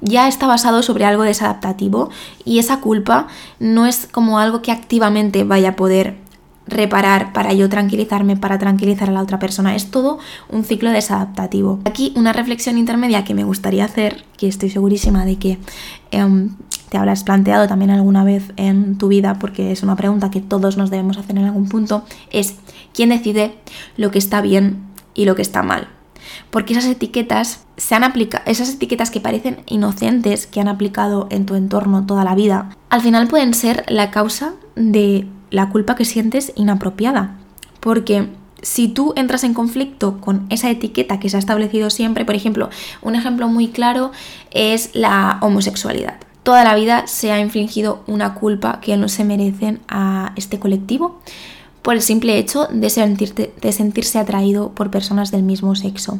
ya 0.00 0.28
está 0.28 0.46
basado 0.46 0.82
sobre 0.82 1.06
algo 1.06 1.22
desadaptativo 1.22 2.10
y 2.44 2.58
esa 2.58 2.80
culpa 2.80 3.26
no 3.58 3.86
es 3.86 4.06
como 4.10 4.38
algo 4.38 4.60
que 4.60 4.70
activamente 4.70 5.44
vaya 5.44 5.70
a 5.70 5.76
poder 5.76 6.16
reparar, 6.66 7.32
para 7.32 7.52
yo 7.52 7.68
tranquilizarme, 7.68 8.36
para 8.36 8.58
tranquilizar 8.58 9.10
a 9.10 9.12
la 9.12 9.22
otra 9.22 9.38
persona. 9.38 9.74
Es 9.74 9.90
todo 9.90 10.18
un 10.48 10.64
ciclo 10.64 10.90
desadaptativo. 10.90 11.80
Aquí 11.84 12.12
una 12.16 12.32
reflexión 12.32 12.78
intermedia 12.78 13.24
que 13.24 13.34
me 13.34 13.44
gustaría 13.44 13.84
hacer, 13.84 14.24
que 14.36 14.48
estoy 14.48 14.70
segurísima 14.70 15.24
de 15.24 15.36
que 15.36 15.58
em, 16.10 16.54
te 16.88 16.98
habrás 16.98 17.24
planteado 17.24 17.66
también 17.66 17.90
alguna 17.90 18.24
vez 18.24 18.52
en 18.56 18.98
tu 18.98 19.08
vida, 19.08 19.38
porque 19.38 19.72
es 19.72 19.82
una 19.82 19.96
pregunta 19.96 20.30
que 20.30 20.40
todos 20.40 20.76
nos 20.76 20.90
debemos 20.90 21.18
hacer 21.18 21.36
en 21.36 21.44
algún 21.44 21.68
punto, 21.68 22.04
es 22.30 22.54
¿quién 22.92 23.08
decide 23.10 23.56
lo 23.96 24.10
que 24.10 24.18
está 24.18 24.40
bien 24.40 24.84
y 25.14 25.24
lo 25.24 25.34
que 25.34 25.42
está 25.42 25.62
mal? 25.62 25.88
Porque 26.50 26.72
esas 26.72 26.86
etiquetas 26.86 27.64
se 27.76 27.94
han 27.94 28.04
aplicado, 28.04 28.44
esas 28.46 28.72
etiquetas 28.72 29.10
que 29.10 29.20
parecen 29.20 29.58
inocentes, 29.66 30.46
que 30.46 30.60
han 30.60 30.68
aplicado 30.68 31.26
en 31.30 31.46
tu 31.46 31.54
entorno 31.54 32.06
toda 32.06 32.24
la 32.24 32.34
vida, 32.34 32.70
al 32.90 33.00
final 33.00 33.28
pueden 33.28 33.54
ser 33.54 33.84
la 33.88 34.10
causa 34.10 34.54
de 34.76 35.26
la 35.54 35.68
culpa 35.68 35.94
que 35.94 36.04
sientes 36.04 36.52
inapropiada. 36.56 37.36
Porque 37.80 38.28
si 38.60 38.88
tú 38.88 39.12
entras 39.16 39.44
en 39.44 39.54
conflicto 39.54 40.20
con 40.20 40.46
esa 40.50 40.68
etiqueta 40.68 41.20
que 41.20 41.30
se 41.30 41.36
ha 41.36 41.38
establecido 41.38 41.90
siempre, 41.90 42.24
por 42.24 42.34
ejemplo, 42.34 42.70
un 43.02 43.14
ejemplo 43.14 43.46
muy 43.48 43.68
claro 43.68 44.10
es 44.50 44.90
la 44.94 45.38
homosexualidad. 45.42 46.16
Toda 46.42 46.64
la 46.64 46.74
vida 46.74 47.06
se 47.06 47.30
ha 47.30 47.40
infligido 47.40 48.02
una 48.06 48.34
culpa 48.34 48.80
que 48.80 48.96
no 48.96 49.08
se 49.08 49.24
merecen 49.24 49.80
a 49.88 50.32
este 50.36 50.58
colectivo 50.58 51.20
por 51.82 51.94
el 51.94 52.02
simple 52.02 52.36
hecho 52.38 52.66
de, 52.70 53.52
de 53.60 53.72
sentirse 53.72 54.18
atraído 54.18 54.70
por 54.72 54.90
personas 54.90 55.30
del 55.30 55.42
mismo 55.42 55.76
sexo. 55.76 56.18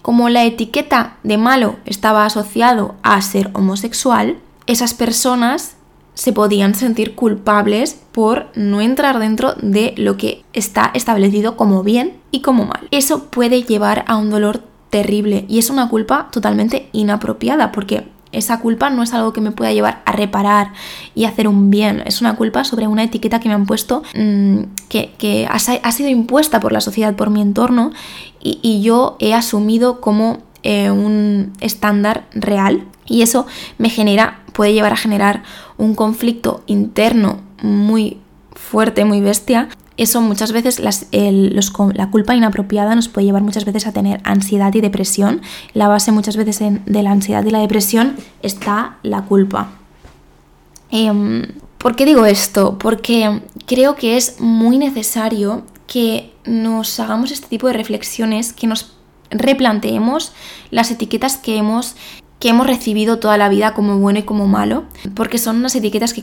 Como 0.00 0.28
la 0.28 0.44
etiqueta 0.44 1.16
de 1.22 1.36
malo 1.36 1.76
estaba 1.84 2.24
asociado 2.24 2.94
a 3.02 3.20
ser 3.20 3.50
homosexual, 3.52 4.38
esas 4.66 4.94
personas 4.94 5.74
se 6.20 6.34
podían 6.34 6.74
sentir 6.74 7.14
culpables 7.14 7.98
por 8.12 8.48
no 8.54 8.82
entrar 8.82 9.18
dentro 9.18 9.54
de 9.54 9.94
lo 9.96 10.18
que 10.18 10.44
está 10.52 10.90
establecido 10.92 11.56
como 11.56 11.82
bien 11.82 12.18
y 12.30 12.42
como 12.42 12.66
mal. 12.66 12.88
Eso 12.90 13.30
puede 13.30 13.62
llevar 13.62 14.04
a 14.06 14.18
un 14.18 14.28
dolor 14.28 14.62
terrible 14.90 15.46
y 15.48 15.58
es 15.58 15.70
una 15.70 15.88
culpa 15.88 16.28
totalmente 16.30 16.90
inapropiada 16.92 17.72
porque 17.72 18.06
esa 18.32 18.60
culpa 18.60 18.90
no 18.90 19.02
es 19.02 19.14
algo 19.14 19.32
que 19.32 19.40
me 19.40 19.50
pueda 19.50 19.72
llevar 19.72 20.02
a 20.04 20.12
reparar 20.12 20.74
y 21.14 21.24
hacer 21.24 21.48
un 21.48 21.70
bien. 21.70 22.02
Es 22.04 22.20
una 22.20 22.36
culpa 22.36 22.64
sobre 22.64 22.86
una 22.86 23.02
etiqueta 23.02 23.40
que 23.40 23.48
me 23.48 23.54
han 23.54 23.64
puesto, 23.64 24.02
mm, 24.14 24.58
que, 24.90 25.48
ha, 25.50 25.90
sido 25.90 26.10
impuesta 26.10 26.60
por 26.60 26.72
la 26.72 26.82
sociedad, 26.82 27.16
por 27.16 27.30
mi 27.30 27.40
entorno, 27.40 27.92
y, 28.42 28.82
yo 28.82 29.16
he 29.20 29.32
asumido 29.32 30.02
como 30.02 30.40
eh, 30.64 30.90
un 30.90 31.54
estándar 31.60 32.26
real. 32.34 32.84
Y 33.10 33.22
eso 33.22 33.46
me 33.76 33.90
genera, 33.90 34.40
puede 34.52 34.72
llevar 34.72 34.92
a 34.92 34.96
generar 34.96 35.42
un 35.76 35.94
conflicto 35.94 36.62
interno 36.66 37.40
muy 37.60 38.18
fuerte, 38.54 39.04
muy 39.04 39.20
bestia, 39.20 39.68
eso 40.00 40.22
muchas 40.22 40.52
veces, 40.52 40.80
la 40.80 42.10
culpa 42.10 42.34
inapropiada 42.34 42.94
nos 42.94 43.08
puede 43.08 43.26
llevar 43.26 43.42
muchas 43.42 43.66
veces 43.66 43.86
a 43.86 43.92
tener 43.92 44.22
ansiedad 44.24 44.72
y 44.72 44.80
depresión. 44.80 45.42
La 45.74 45.88
base 45.88 46.10
muchas 46.10 46.38
veces 46.38 46.58
de 46.86 47.02
la 47.02 47.10
ansiedad 47.10 47.44
y 47.44 47.50
la 47.50 47.58
depresión 47.58 48.16
está 48.40 48.96
la 49.02 49.26
culpa. 49.26 49.72
Em, 50.90 51.48
¿Por 51.76 51.96
qué 51.96 52.06
digo 52.06 52.24
esto? 52.24 52.78
Porque 52.78 53.42
creo 53.66 53.94
que 53.94 54.16
es 54.16 54.40
muy 54.40 54.78
necesario 54.78 55.64
que 55.86 56.32
nos 56.46 56.98
hagamos 56.98 57.30
este 57.30 57.48
tipo 57.48 57.66
de 57.66 57.74
reflexiones, 57.74 58.54
que 58.54 58.66
nos 58.66 58.94
replanteemos 59.30 60.32
las 60.70 60.90
etiquetas 60.90 61.36
que 61.36 61.58
hemos 61.58 61.94
que 62.40 62.48
hemos 62.48 62.66
recibido 62.66 63.18
toda 63.18 63.36
la 63.36 63.48
vida 63.48 63.74
como 63.74 63.98
bueno 63.98 64.18
y 64.18 64.22
como 64.22 64.48
malo, 64.48 64.84
porque 65.14 65.38
son 65.38 65.56
unas 65.56 65.76
etiquetas 65.76 66.14
que, 66.14 66.22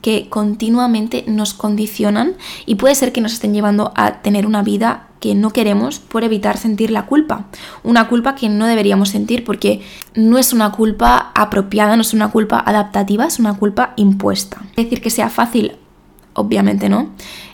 que 0.00 0.28
continuamente 0.30 1.24
nos 1.26 1.52
condicionan 1.52 2.34
y 2.64 2.76
puede 2.76 2.94
ser 2.94 3.12
que 3.12 3.20
nos 3.20 3.34
estén 3.34 3.52
llevando 3.52 3.92
a 3.96 4.22
tener 4.22 4.46
una 4.46 4.62
vida 4.62 5.08
que 5.20 5.34
no 5.34 5.50
queremos 5.50 5.98
por 5.98 6.22
evitar 6.22 6.58
sentir 6.58 6.92
la 6.92 7.06
culpa. 7.06 7.46
Una 7.82 8.08
culpa 8.08 8.36
que 8.36 8.48
no 8.48 8.66
deberíamos 8.66 9.08
sentir 9.08 9.44
porque 9.44 9.82
no 10.14 10.38
es 10.38 10.52
una 10.52 10.70
culpa 10.70 11.32
apropiada, 11.34 11.96
no 11.96 12.02
es 12.02 12.14
una 12.14 12.30
culpa 12.30 12.62
adaptativa, 12.64 13.26
es 13.26 13.40
una 13.40 13.54
culpa 13.54 13.94
impuesta. 13.96 14.58
Es 14.76 14.84
decir, 14.84 15.02
que 15.02 15.10
sea 15.10 15.28
fácil, 15.28 15.72
obviamente 16.38 16.88
no, 16.88 17.10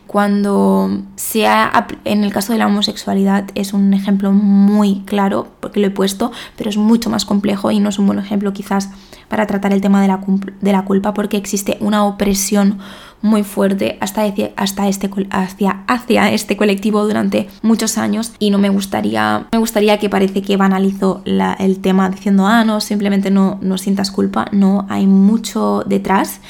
cuando 0.06 1.02
sea 1.16 1.88
en 2.04 2.22
el 2.22 2.32
caso 2.32 2.52
de 2.52 2.58
la 2.58 2.66
homosexualidad 2.66 3.46
es 3.54 3.72
un 3.72 3.92
ejemplo 3.94 4.32
muy 4.32 5.02
claro 5.06 5.48
porque 5.58 5.80
lo 5.80 5.88
he 5.88 5.90
puesto 5.90 6.30
pero 6.56 6.70
es 6.70 6.76
mucho 6.76 7.10
más 7.10 7.24
complejo 7.24 7.70
y 7.70 7.80
no 7.80 7.88
es 7.88 7.98
un 7.98 8.06
buen 8.06 8.18
ejemplo 8.18 8.52
quizás 8.52 8.90
para 9.28 9.46
tratar 9.46 9.72
el 9.72 9.80
tema 9.80 10.00
de 10.02 10.08
la, 10.08 10.20
de 10.60 10.72
la 10.72 10.84
culpa 10.84 11.14
porque 11.14 11.36
existe 11.36 11.78
una 11.80 12.04
opresión 12.04 12.78
muy 13.24 13.42
fuerte 13.42 13.96
hasta, 14.02 14.22
hasta 14.56 14.86
este, 14.86 15.10
hacia, 15.30 15.82
hacia 15.88 16.30
este 16.30 16.58
colectivo 16.58 17.02
durante 17.04 17.48
muchos 17.62 17.96
años 17.96 18.32
y 18.38 18.50
no 18.50 18.58
me 18.58 18.68
gustaría, 18.68 19.46
me 19.50 19.58
gustaría 19.58 19.98
que 19.98 20.10
parece 20.10 20.42
que 20.42 20.58
banalizo 20.58 21.22
el 21.24 21.78
tema 21.78 22.10
diciendo, 22.10 22.46
ah, 22.46 22.64
no, 22.64 22.82
simplemente 22.82 23.30
no, 23.30 23.58
no 23.62 23.78
sientas 23.78 24.10
culpa, 24.10 24.46
no, 24.52 24.86
hay 24.90 25.06
mucho 25.06 25.84
detrás, 25.86 26.40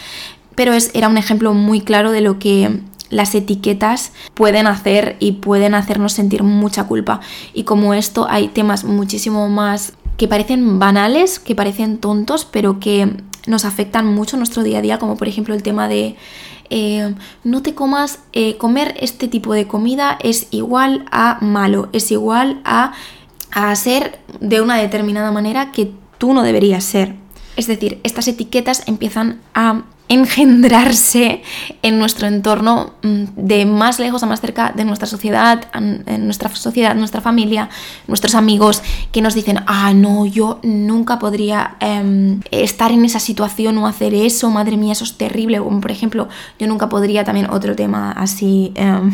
pero 0.55 0.73
es, 0.73 0.91
era 0.95 1.09
un 1.09 1.19
ejemplo 1.19 1.55
muy 1.55 1.81
claro 1.81 2.13
de 2.13 2.21
lo 2.21 2.39
que 2.39 2.81
las 3.11 3.35
etiquetas 3.35 4.13
pueden 4.35 4.67
hacer 4.67 5.17
y 5.21 5.33
pueden 5.33 5.75
hacernos 5.75 6.13
sentir 6.13 6.43
mucha 6.43 6.85
culpa. 6.85 7.21
Y 7.53 7.65
como 7.65 7.95
esto 7.95 8.27
hay 8.29 8.49
temas 8.49 8.85
muchísimo 8.85 9.49
más 9.49 9.93
que 10.17 10.29
parecen 10.29 10.79
banales, 10.79 11.39
que 11.39 11.55
parecen 11.55 11.99
tontos, 11.99 12.45
pero 12.45 12.81
que 12.81 13.09
nos 13.47 13.65
afectan 13.65 14.07
mucho 14.07 14.37
nuestro 14.37 14.63
día 14.63 14.79
a 14.79 14.83
día, 14.83 14.99
como 14.99 15.17
por 15.17 15.29
ejemplo 15.29 15.55
el 15.55 15.63
tema 15.63 15.89
de 15.89 16.17
eh, 16.71 17.15
no 17.45 17.63
te 17.63 17.75
comas, 17.75 18.21
eh, 18.33 18.57
comer 18.57 18.95
este 19.01 19.29
tipo 19.29 19.53
de 19.53 19.67
comida 19.67 20.19
es 20.23 20.49
igual 20.51 21.05
a 21.11 21.39
malo, 21.41 21.89
es 21.93 22.11
igual 22.11 22.61
a, 22.65 22.93
a 23.53 23.75
ser 23.77 24.19
de 24.41 24.61
una 24.61 24.77
determinada 24.77 25.31
manera 25.31 25.73
que 25.73 25.93
tú 26.19 26.33
no 26.33 26.43
deberías 26.43 26.85
ser. 26.85 27.17
Es 27.57 27.67
decir, 27.67 28.01
estas 28.03 28.27
etiquetas 28.29 28.83
empiezan 28.89 29.41
a 29.55 29.85
engendrarse 30.15 31.43
en 31.83 31.99
nuestro 31.99 32.27
entorno 32.27 32.95
mm, 33.03 33.25
de 33.37 33.67
más 33.67 33.99
lejos 33.99 34.23
a 34.23 34.27
más 34.27 34.41
cerca 34.41 34.73
de 34.75 34.85
nuestra 34.85 35.07
sociedad, 35.07 35.65
en 35.75 36.25
nuestra 36.25 36.55
sociedad, 36.55 36.95
nuestra 36.95 37.21
familia, 37.21 37.69
nuestros 38.07 38.35
amigos 38.35 38.83
que 39.13 39.21
nos 39.21 39.35
dicen, 39.35 39.61
ah, 39.67 39.93
no, 39.95 40.27
yo 40.27 40.61
nunca 40.63 41.19
podría 41.19 41.77
em, 41.81 42.41
estar 42.51 42.93
en 42.93 43.05
esa 43.05 43.21
situación 43.21 43.77
o 43.79 43.87
hacer 43.87 44.15
eso, 44.15 44.51
madre 44.51 44.77
mía, 44.77 44.93
eso 44.93 45.05
es 45.05 45.17
terrible. 45.17 45.59
Como 45.59 45.81
por 45.81 45.91
ejemplo, 45.91 46.29
yo 46.59 46.67
nunca 46.67 46.89
podría, 46.89 47.25
también 47.25 47.51
otro 47.51 47.77
tema 47.77 48.13
así, 48.13 48.73
em, 48.77 49.13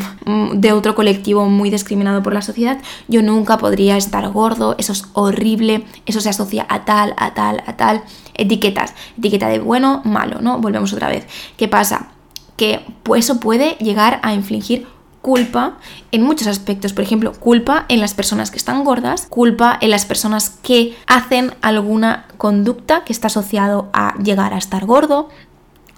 de 0.54 0.72
otro 0.72 0.94
colectivo 0.94 1.46
muy 1.46 1.70
discriminado 1.70 2.22
por 2.22 2.32
la 2.34 2.42
sociedad, 2.42 2.78
yo 3.08 3.22
nunca 3.22 3.58
podría 3.58 3.96
estar 3.96 4.28
gordo, 4.30 4.76
eso 4.78 4.92
es 4.92 5.04
horrible, 5.14 5.84
eso 6.06 6.20
se 6.20 6.28
asocia 6.28 6.66
a 6.68 6.84
tal, 6.84 7.14
a 7.16 7.34
tal, 7.34 7.62
a 7.66 7.76
tal 7.76 8.02
etiquetas, 8.40 8.94
etiqueta 9.18 9.48
de 9.48 9.58
bueno, 9.58 10.00
malo, 10.04 10.40
¿no? 10.40 10.58
Volvemos 10.58 10.89
otra 10.92 11.08
vez. 11.08 11.26
¿Qué 11.56 11.68
pasa? 11.68 12.08
Que 12.56 12.84
eso 13.16 13.40
puede 13.40 13.76
llegar 13.80 14.20
a 14.22 14.34
infligir 14.34 14.86
culpa 15.22 15.78
en 16.12 16.22
muchos 16.22 16.46
aspectos. 16.46 16.92
Por 16.92 17.04
ejemplo, 17.04 17.32
culpa 17.32 17.84
en 17.88 18.00
las 18.00 18.14
personas 18.14 18.50
que 18.50 18.56
están 18.56 18.84
gordas, 18.84 19.26
culpa 19.28 19.78
en 19.80 19.90
las 19.90 20.06
personas 20.06 20.50
que 20.62 20.96
hacen 21.06 21.54
alguna 21.62 22.26
conducta 22.38 23.04
que 23.04 23.12
está 23.12 23.26
asociado 23.26 23.88
a 23.92 24.16
llegar 24.22 24.54
a 24.54 24.58
estar 24.58 24.86
gordo. 24.86 25.28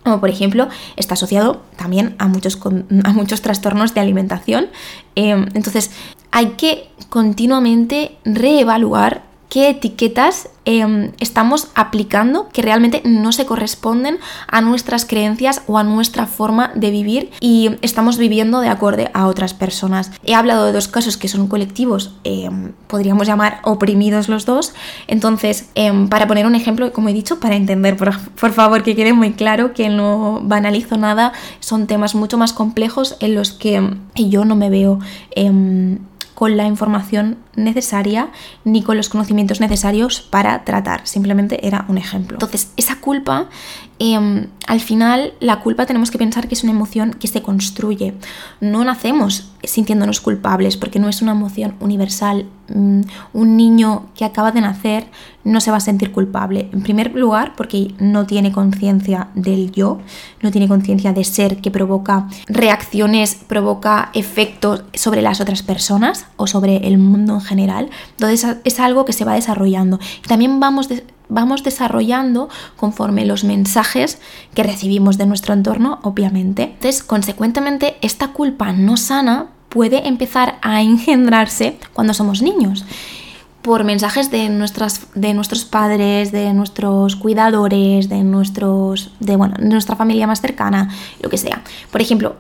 O 0.05 0.19
por 0.19 0.31
ejemplo, 0.31 0.69
está 0.97 1.15
asociado 1.15 1.63
también 1.77 2.17
a 2.19 2.27
muchos, 2.27 2.59
a 3.05 3.13
muchos 3.13 3.41
trastornos 3.41 3.95
de 3.95 4.01
alimentación. 4.01 4.67
Em, 5.15 5.47
entonces, 5.55 5.93
hay 6.33 6.51
que 6.51 6.91
continuamente 7.09 8.19
reevaluar 8.25 9.23
qué 9.53 9.69
etiquetas 9.69 10.49
em, 10.65 11.13
estamos 11.21 11.69
aplicando 11.75 12.49
que 12.55 12.63
realmente 12.63 13.03
no 13.05 13.33
se 13.33 13.45
corresponden 13.45 14.17
a 14.47 14.63
nuestras 14.63 15.05
creencias 15.05 15.61
o 15.67 15.77
a 15.77 15.85
nuestra 15.85 16.25
forma 16.25 16.73
de 16.75 16.91
vivir 16.91 17.31
y 17.39 17.73
estamos 17.83 18.17
viviendo 18.17 18.61
de 18.61 18.69
acorde 18.69 19.11
a 19.13 19.27
otras 19.27 19.53
personas. 19.53 20.11
He 20.25 20.35
hablado 20.35 20.65
de 20.65 20.73
dos 20.73 20.89
casos 20.89 21.19
que 21.19 21.29
son 21.29 21.49
colectivos, 21.49 22.15
em, 22.25 22.73
podríamos 22.87 23.27
llamar 23.27 23.61
oprimidos 23.63 24.31
los 24.31 24.47
dos. 24.47 24.73
Entonces, 25.07 25.69
em, 25.75 26.09
para 26.09 26.27
poner 26.27 26.47
un 26.47 26.55
ejemplo, 26.55 26.91
como 26.91 27.11
he 27.11 27.13
dicho, 27.13 27.39
para 27.39 27.55
entender, 27.55 27.99
por, 27.99 28.19
por, 28.41 28.53
favor, 28.53 28.83
que 28.83 28.97
quede 28.97 29.13
muy 29.13 29.35
claro 29.35 29.75
que 29.75 29.91
no 29.91 30.41
banalizo 30.43 30.97
nada, 30.97 31.35
son 31.61 31.87
temas 31.87 32.15
mucho 32.15 32.39
más 32.39 32.55
complejos 32.55 33.19
en 33.21 33.35
los 33.35 33.53
que 33.53 33.97
yo 34.15 34.47
no 34.47 34.57
me 34.57 34.71
veo 34.71 34.99
con 36.35 36.57
la 36.57 36.67
información 36.67 37.39
necesaria 37.55 38.31
ni 38.65 38.83
con 38.83 38.97
los 38.97 39.09
conocimientos 39.09 39.61
necesarios 39.61 40.21
para 40.21 40.65
tratar. 40.65 41.07
Simplemente 41.07 41.67
era 41.67 41.85
un 41.89 41.99
ejemplo. 41.99 42.37
Entonces, 42.37 42.73
esa 42.77 42.97
culpa, 42.97 43.49
em, 43.99 44.47
al 44.67 44.81
final, 44.81 45.35
la 45.41 45.61
culpa 45.61 45.87
tenemos 45.87 46.11
que 46.11 46.19
pensar 46.19 46.49
que 46.49 46.55
es 46.55 46.63
una 46.63 46.73
emoción 46.73 47.15
que 47.15 47.29
se 47.29 47.43
construye. 47.43 48.15
No 48.61 48.85
nacemos 48.85 49.53
sintiéndonos 49.65 50.21
culpables 50.21 50.77
porque 50.77 50.99
no 50.99 51.09
es 51.09 51.23
una 51.23 51.33
emoción 51.33 51.75
universal. 51.81 52.47
Mm, 52.69 53.03
un 53.33 53.57
niño 53.57 54.07
que 54.15 54.25
acaba 54.25 54.51
de 54.51 54.61
nacer 54.61 55.07
no 55.45 55.61
se 55.61 55.71
va 55.71 55.79
a 55.79 55.81
sentir 55.81 56.13
culpable. 56.13 56.69
En 56.73 56.83
primer 56.83 57.15
lugar, 57.15 57.55
porque 57.57 57.95
no 57.99 58.27
tiene 58.27 58.53
conciencia 58.53 59.29
del 59.35 59.73
yo, 59.73 59.99
no 60.41 60.51
tiene 60.51 60.69
conciencia 60.69 61.13
de 61.13 61.25
ser 61.25 61.61
que 61.61 61.71
provoca 61.71 62.29
reacciones, 62.47 63.35
provoca 63.35 64.11
efectos 64.15 64.85
sobre 64.95 65.23
las 65.23 65.41
otras 65.41 65.63
personas 65.63 66.27
o 66.37 66.47
sobre 66.47 66.89
el 66.89 66.99
mundo 66.99 67.35
en 67.35 67.41
general. 67.41 67.91
Entonces 68.13 68.57
es 68.65 68.81
algo 68.81 69.05
que 69.05 69.13
se 69.13 69.25
va 69.25 69.35
desarrollando. 69.35 69.99
También 70.27 70.61
vamos, 70.61 70.89
vamos 71.33 71.63
desarrollando 71.63 72.49
conforme 72.77 73.25
los 73.25 73.45
mensajes 73.45 74.21
que 74.55 74.63
recibimos 74.63 75.19
de 75.19 75.27
nuestro 75.27 75.55
entorno, 75.55 75.99
obviamente. 76.03 76.65
Entonces, 76.65 77.03
consecuentemente, 77.03 77.97
esta 78.03 78.29
culpa 78.29 78.73
no 78.73 78.97
sana 78.97 79.49
puede 79.69 80.07
empezar 80.07 80.59
a 80.63 80.83
engendrarse 80.83 81.79
cuando 81.95 82.15
somos 82.15 82.43
niños 82.43 82.85
por 83.63 83.85
mensajes 83.85 84.31
de, 84.31 84.49
nuestras, 84.49 85.07
de 85.15 85.35
nuestros 85.35 85.65
padres, 85.65 86.33
de 86.33 86.53
nuestros 86.53 87.15
cuidadores, 87.15 88.09
de, 88.09 88.25
nuestros, 88.25 89.13
de, 89.21 89.37
bueno, 89.37 89.55
nuestra 89.61 89.95
familia 89.95 90.27
más 90.27 90.41
cercana, 90.41 90.91
lo 91.23 91.31
que 91.31 91.39
sea. 91.39 91.63
Por 91.93 92.03
ejemplo, 92.03 92.37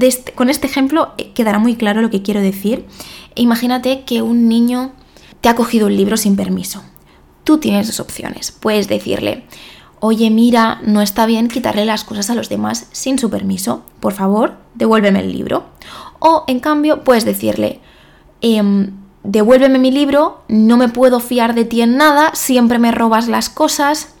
este, 0.00 0.32
con 0.32 0.50
este 0.50 0.66
ejemplo 0.66 1.12
eh, 1.18 1.30
quedará 1.32 1.60
muy 1.60 1.76
claro 1.76 2.02
lo 2.02 2.10
que 2.10 2.22
quiero 2.22 2.40
decir. 2.40 2.84
Imagínate 3.36 4.02
que 4.02 4.22
un 4.22 4.48
niño 4.48 4.90
te 5.40 5.48
ha 5.48 5.54
cogido 5.54 5.86
un 5.86 5.96
libro 5.96 6.16
sin 6.16 6.34
permiso. 6.34 6.82
Tú 7.46 7.58
tienes 7.58 7.86
dos 7.86 8.00
opciones. 8.00 8.50
Puedes 8.50 8.88
decirle, 8.88 9.44
oye, 10.00 10.30
mira, 10.30 10.80
no 10.82 11.00
está 11.00 11.26
bien 11.26 11.46
quitarle 11.46 11.84
las 11.84 12.02
cosas 12.02 12.28
a 12.28 12.34
los 12.34 12.48
demás 12.48 12.88
sin 12.90 13.20
su 13.20 13.30
permiso. 13.30 13.84
Por 14.00 14.14
favor, 14.14 14.56
devuélveme 14.74 15.20
el 15.20 15.30
libro. 15.30 15.66
O, 16.18 16.42
en 16.48 16.58
cambio, 16.58 17.04
puedes 17.04 17.24
decirle, 17.24 17.78
eh, 18.40 18.90
devuélveme 19.22 19.78
mi 19.78 19.92
libro, 19.92 20.42
no 20.48 20.76
me 20.76 20.88
puedo 20.88 21.20
fiar 21.20 21.54
de 21.54 21.64
ti 21.64 21.82
en 21.82 21.96
nada, 21.96 22.32
siempre 22.34 22.80
me 22.80 22.90
robas 22.90 23.28
las 23.28 23.48
cosas. 23.48 24.16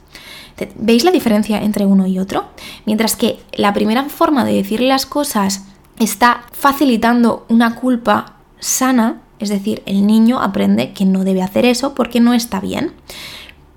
¿Veis 0.76 1.02
la 1.02 1.10
diferencia 1.10 1.60
entre 1.60 1.84
uno 1.84 2.06
y 2.06 2.20
otro? 2.20 2.44
Mientras 2.84 3.16
que 3.16 3.40
la 3.52 3.74
primera 3.74 4.04
forma 4.04 4.44
de 4.44 4.52
decirle 4.52 4.86
las 4.86 5.04
cosas 5.04 5.64
está 5.98 6.44
facilitando 6.52 7.44
una 7.48 7.74
culpa 7.74 8.36
sana, 8.60 9.22
Es 9.38 9.48
decir, 9.48 9.82
el 9.86 10.06
niño 10.06 10.40
aprende 10.40 10.92
que 10.92 11.04
no 11.04 11.24
debe 11.24 11.42
hacer 11.42 11.64
eso 11.64 11.94
porque 11.94 12.20
no 12.20 12.34
está 12.34 12.60
bien. 12.60 12.92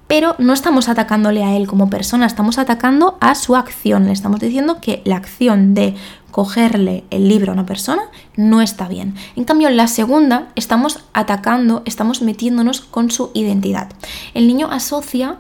Pero 0.08 0.36
no 0.40 0.54
estamos 0.54 0.90
atacándole 0.90 1.44
a 1.44 1.56
él 1.56 1.68
como 1.68 1.92
persona, 1.92 2.26
estamos 2.26 2.58
atacando 2.58 3.18
a 3.22 3.36
su 3.36 3.56
acción. 3.56 4.08
Le 4.08 4.12
estamos 4.12 4.40
diciendo 4.40 4.80
que 4.82 5.04
la 5.06 5.18
acción 5.18 5.76
de 5.76 5.96
cogerle 6.32 7.04
el 7.12 7.28
libro 7.28 7.52
a 7.52 7.54
una 7.54 7.66
persona 7.66 8.04
no 8.36 8.62
está 8.62 8.88
bien. 8.88 9.16
En 9.36 9.44
cambio, 9.44 9.68
en 9.68 9.78
la 9.78 9.88
segunda 9.88 10.48
estamos 10.56 11.02
atacando, 11.14 11.84
estamos 11.86 12.22
metiéndonos 12.24 12.82
con 12.82 13.12
su 13.12 13.30
identidad. 13.36 13.90
El 14.34 14.48
niño 14.48 14.70
asocia 14.72 15.38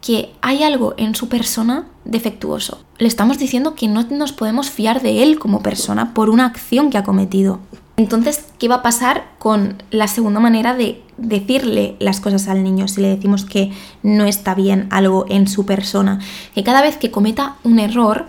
que 0.00 0.32
hay 0.40 0.62
algo 0.62 0.94
en 0.96 1.14
su 1.14 1.28
persona 1.28 1.84
defectuoso. 2.04 2.80
Le 2.98 3.08
estamos 3.08 3.38
diciendo 3.38 3.74
que 3.74 3.88
no 3.88 4.02
nos 4.04 4.32
podemos 4.32 4.70
fiar 4.70 5.02
de 5.02 5.24
él 5.24 5.38
como 5.38 5.62
persona 5.62 6.14
por 6.14 6.30
una 6.30 6.46
acción 6.46 6.90
que 6.90 6.98
ha 6.98 7.02
cometido. 7.04 7.58
Entonces, 7.96 8.44
¿qué 8.58 8.68
va 8.68 8.76
a 8.76 8.82
pasar 8.82 9.24
con 9.38 9.82
la 9.90 10.06
segunda 10.06 10.38
manera 10.38 10.74
de 10.74 11.02
decirle 11.16 11.96
las 11.98 12.20
cosas 12.20 12.46
al 12.48 12.62
niño 12.62 12.88
si 12.88 13.00
le 13.00 13.08
decimos 13.08 13.46
que 13.46 13.72
no 14.02 14.26
está 14.26 14.54
bien 14.54 14.86
algo 14.90 15.24
en 15.30 15.48
su 15.48 15.64
persona? 15.64 16.20
Que 16.54 16.62
cada 16.62 16.82
vez 16.82 16.98
que 16.98 17.10
cometa 17.10 17.56
un 17.64 17.78
error, 17.78 18.26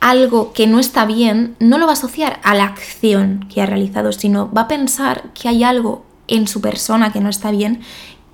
algo 0.00 0.52
que 0.52 0.66
no 0.66 0.78
está 0.78 1.06
bien, 1.06 1.56
no 1.58 1.78
lo 1.78 1.86
va 1.86 1.92
a 1.92 1.94
asociar 1.94 2.38
a 2.42 2.54
la 2.54 2.64
acción 2.64 3.46
que 3.52 3.62
ha 3.62 3.66
realizado, 3.66 4.12
sino 4.12 4.52
va 4.52 4.62
a 4.62 4.68
pensar 4.68 5.30
que 5.32 5.48
hay 5.48 5.64
algo 5.64 6.04
en 6.28 6.46
su 6.46 6.60
persona 6.60 7.12
que 7.12 7.20
no 7.20 7.30
está 7.30 7.50
bien 7.50 7.80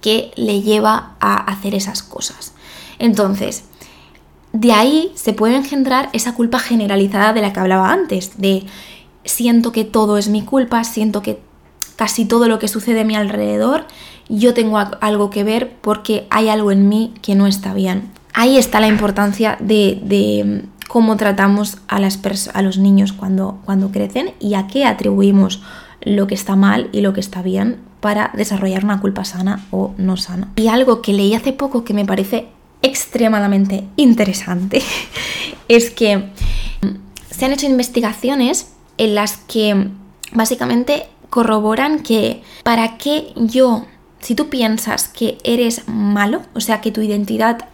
que 0.01 0.33
le 0.35 0.63
lleva 0.63 1.13
a 1.21 1.37
hacer 1.37 1.77
esas 1.77 2.03
cosas. 2.03 2.53
Entonces, 2.99 3.65
de 4.53 4.73
ahí 4.73 5.13
se 5.15 5.33
puede 5.33 5.57
engendrar 5.57 6.11
esa 6.13 6.35
culpa 6.35 6.59
generalizada 6.59 7.33
de 7.33 7.41
la 7.41 7.53
que 7.53 7.61
hablaba 7.61 7.93
antes, 7.93 8.39
de 8.39 8.65
siento 9.25 9.73
que 9.73 9.85
todo 9.85 10.19
es 10.19 10.29
mi 10.29 10.43
culpa, 10.43 10.85
siento 10.85 11.23
que 11.23 11.41
casi 11.97 12.25
todo 12.25 12.49
lo 12.49 12.59
que 12.59 12.69
sucede 12.69 13.01
a 13.01 13.05
mi 13.05 13.15
alrededor, 13.15 13.87
yo 14.29 14.55
tengo 14.55 14.79
algo 14.79 15.31
que 15.31 15.45
ver 15.45 15.73
porque 15.81 16.27
hay 16.31 16.49
algo 16.49 16.73
en 16.73 16.89
mí 16.89 17.15
que 17.23 17.35
no 17.35 17.47
está 17.47 17.75
bien. 17.75 18.11
Ahí 18.35 18.57
está 18.57 18.81
la 18.81 18.89
importancia 18.89 19.59
de, 19.61 20.65
cómo 20.89 21.17
tratamos 21.17 21.79
a, 21.89 22.01
las 22.01 22.19
a 22.55 22.63
los 22.63 22.79
niños 22.79 23.13
cuando, 23.13 23.61
cuando 23.65 23.91
crecen 23.91 24.33
y 24.41 24.55
a 24.55 24.67
qué 24.67 24.85
atribuimos 24.85 25.63
lo 26.01 26.27
que 26.27 26.35
está 26.35 26.57
mal 26.57 26.89
y 26.93 27.01
lo 27.01 27.13
que 27.13 27.21
está 27.21 27.43
bien 27.43 27.79
para 28.01 28.33
desarrollar 28.35 28.85
una 28.85 29.01
culpa 29.01 29.25
sana 29.25 29.65
o 29.71 29.95
no 29.97 30.17
sana. 30.17 30.49
Y 30.57 30.69
algo 30.69 31.03
que 31.03 31.13
leí 31.13 31.35
hace 31.35 31.53
poco 31.53 31.85
que 31.85 31.95
me 31.95 32.05
parece 32.05 32.49
extremadamente 32.83 33.85
interesante 33.97 34.83
es 35.69 35.91
que 35.91 36.31
se 37.31 37.45
han 37.45 37.53
hecho 37.53 37.67
investigaciones 37.67 38.73
en 38.99 39.15
las 39.15 39.37
que 39.37 39.89
básicamente 40.33 41.07
corroboran 41.31 42.01
que 42.01 42.43
para 42.63 42.99
qué 42.99 43.33
yo, 43.37 43.87
si 44.21 44.35
tú 44.35 44.49
piensas 44.49 45.09
que 45.09 45.39
eres 45.45 45.89
malo, 45.89 46.43
o 46.55 46.61
sea, 46.61 46.81
que 46.81 46.93
tu 46.93 47.01
identidad 47.01 47.69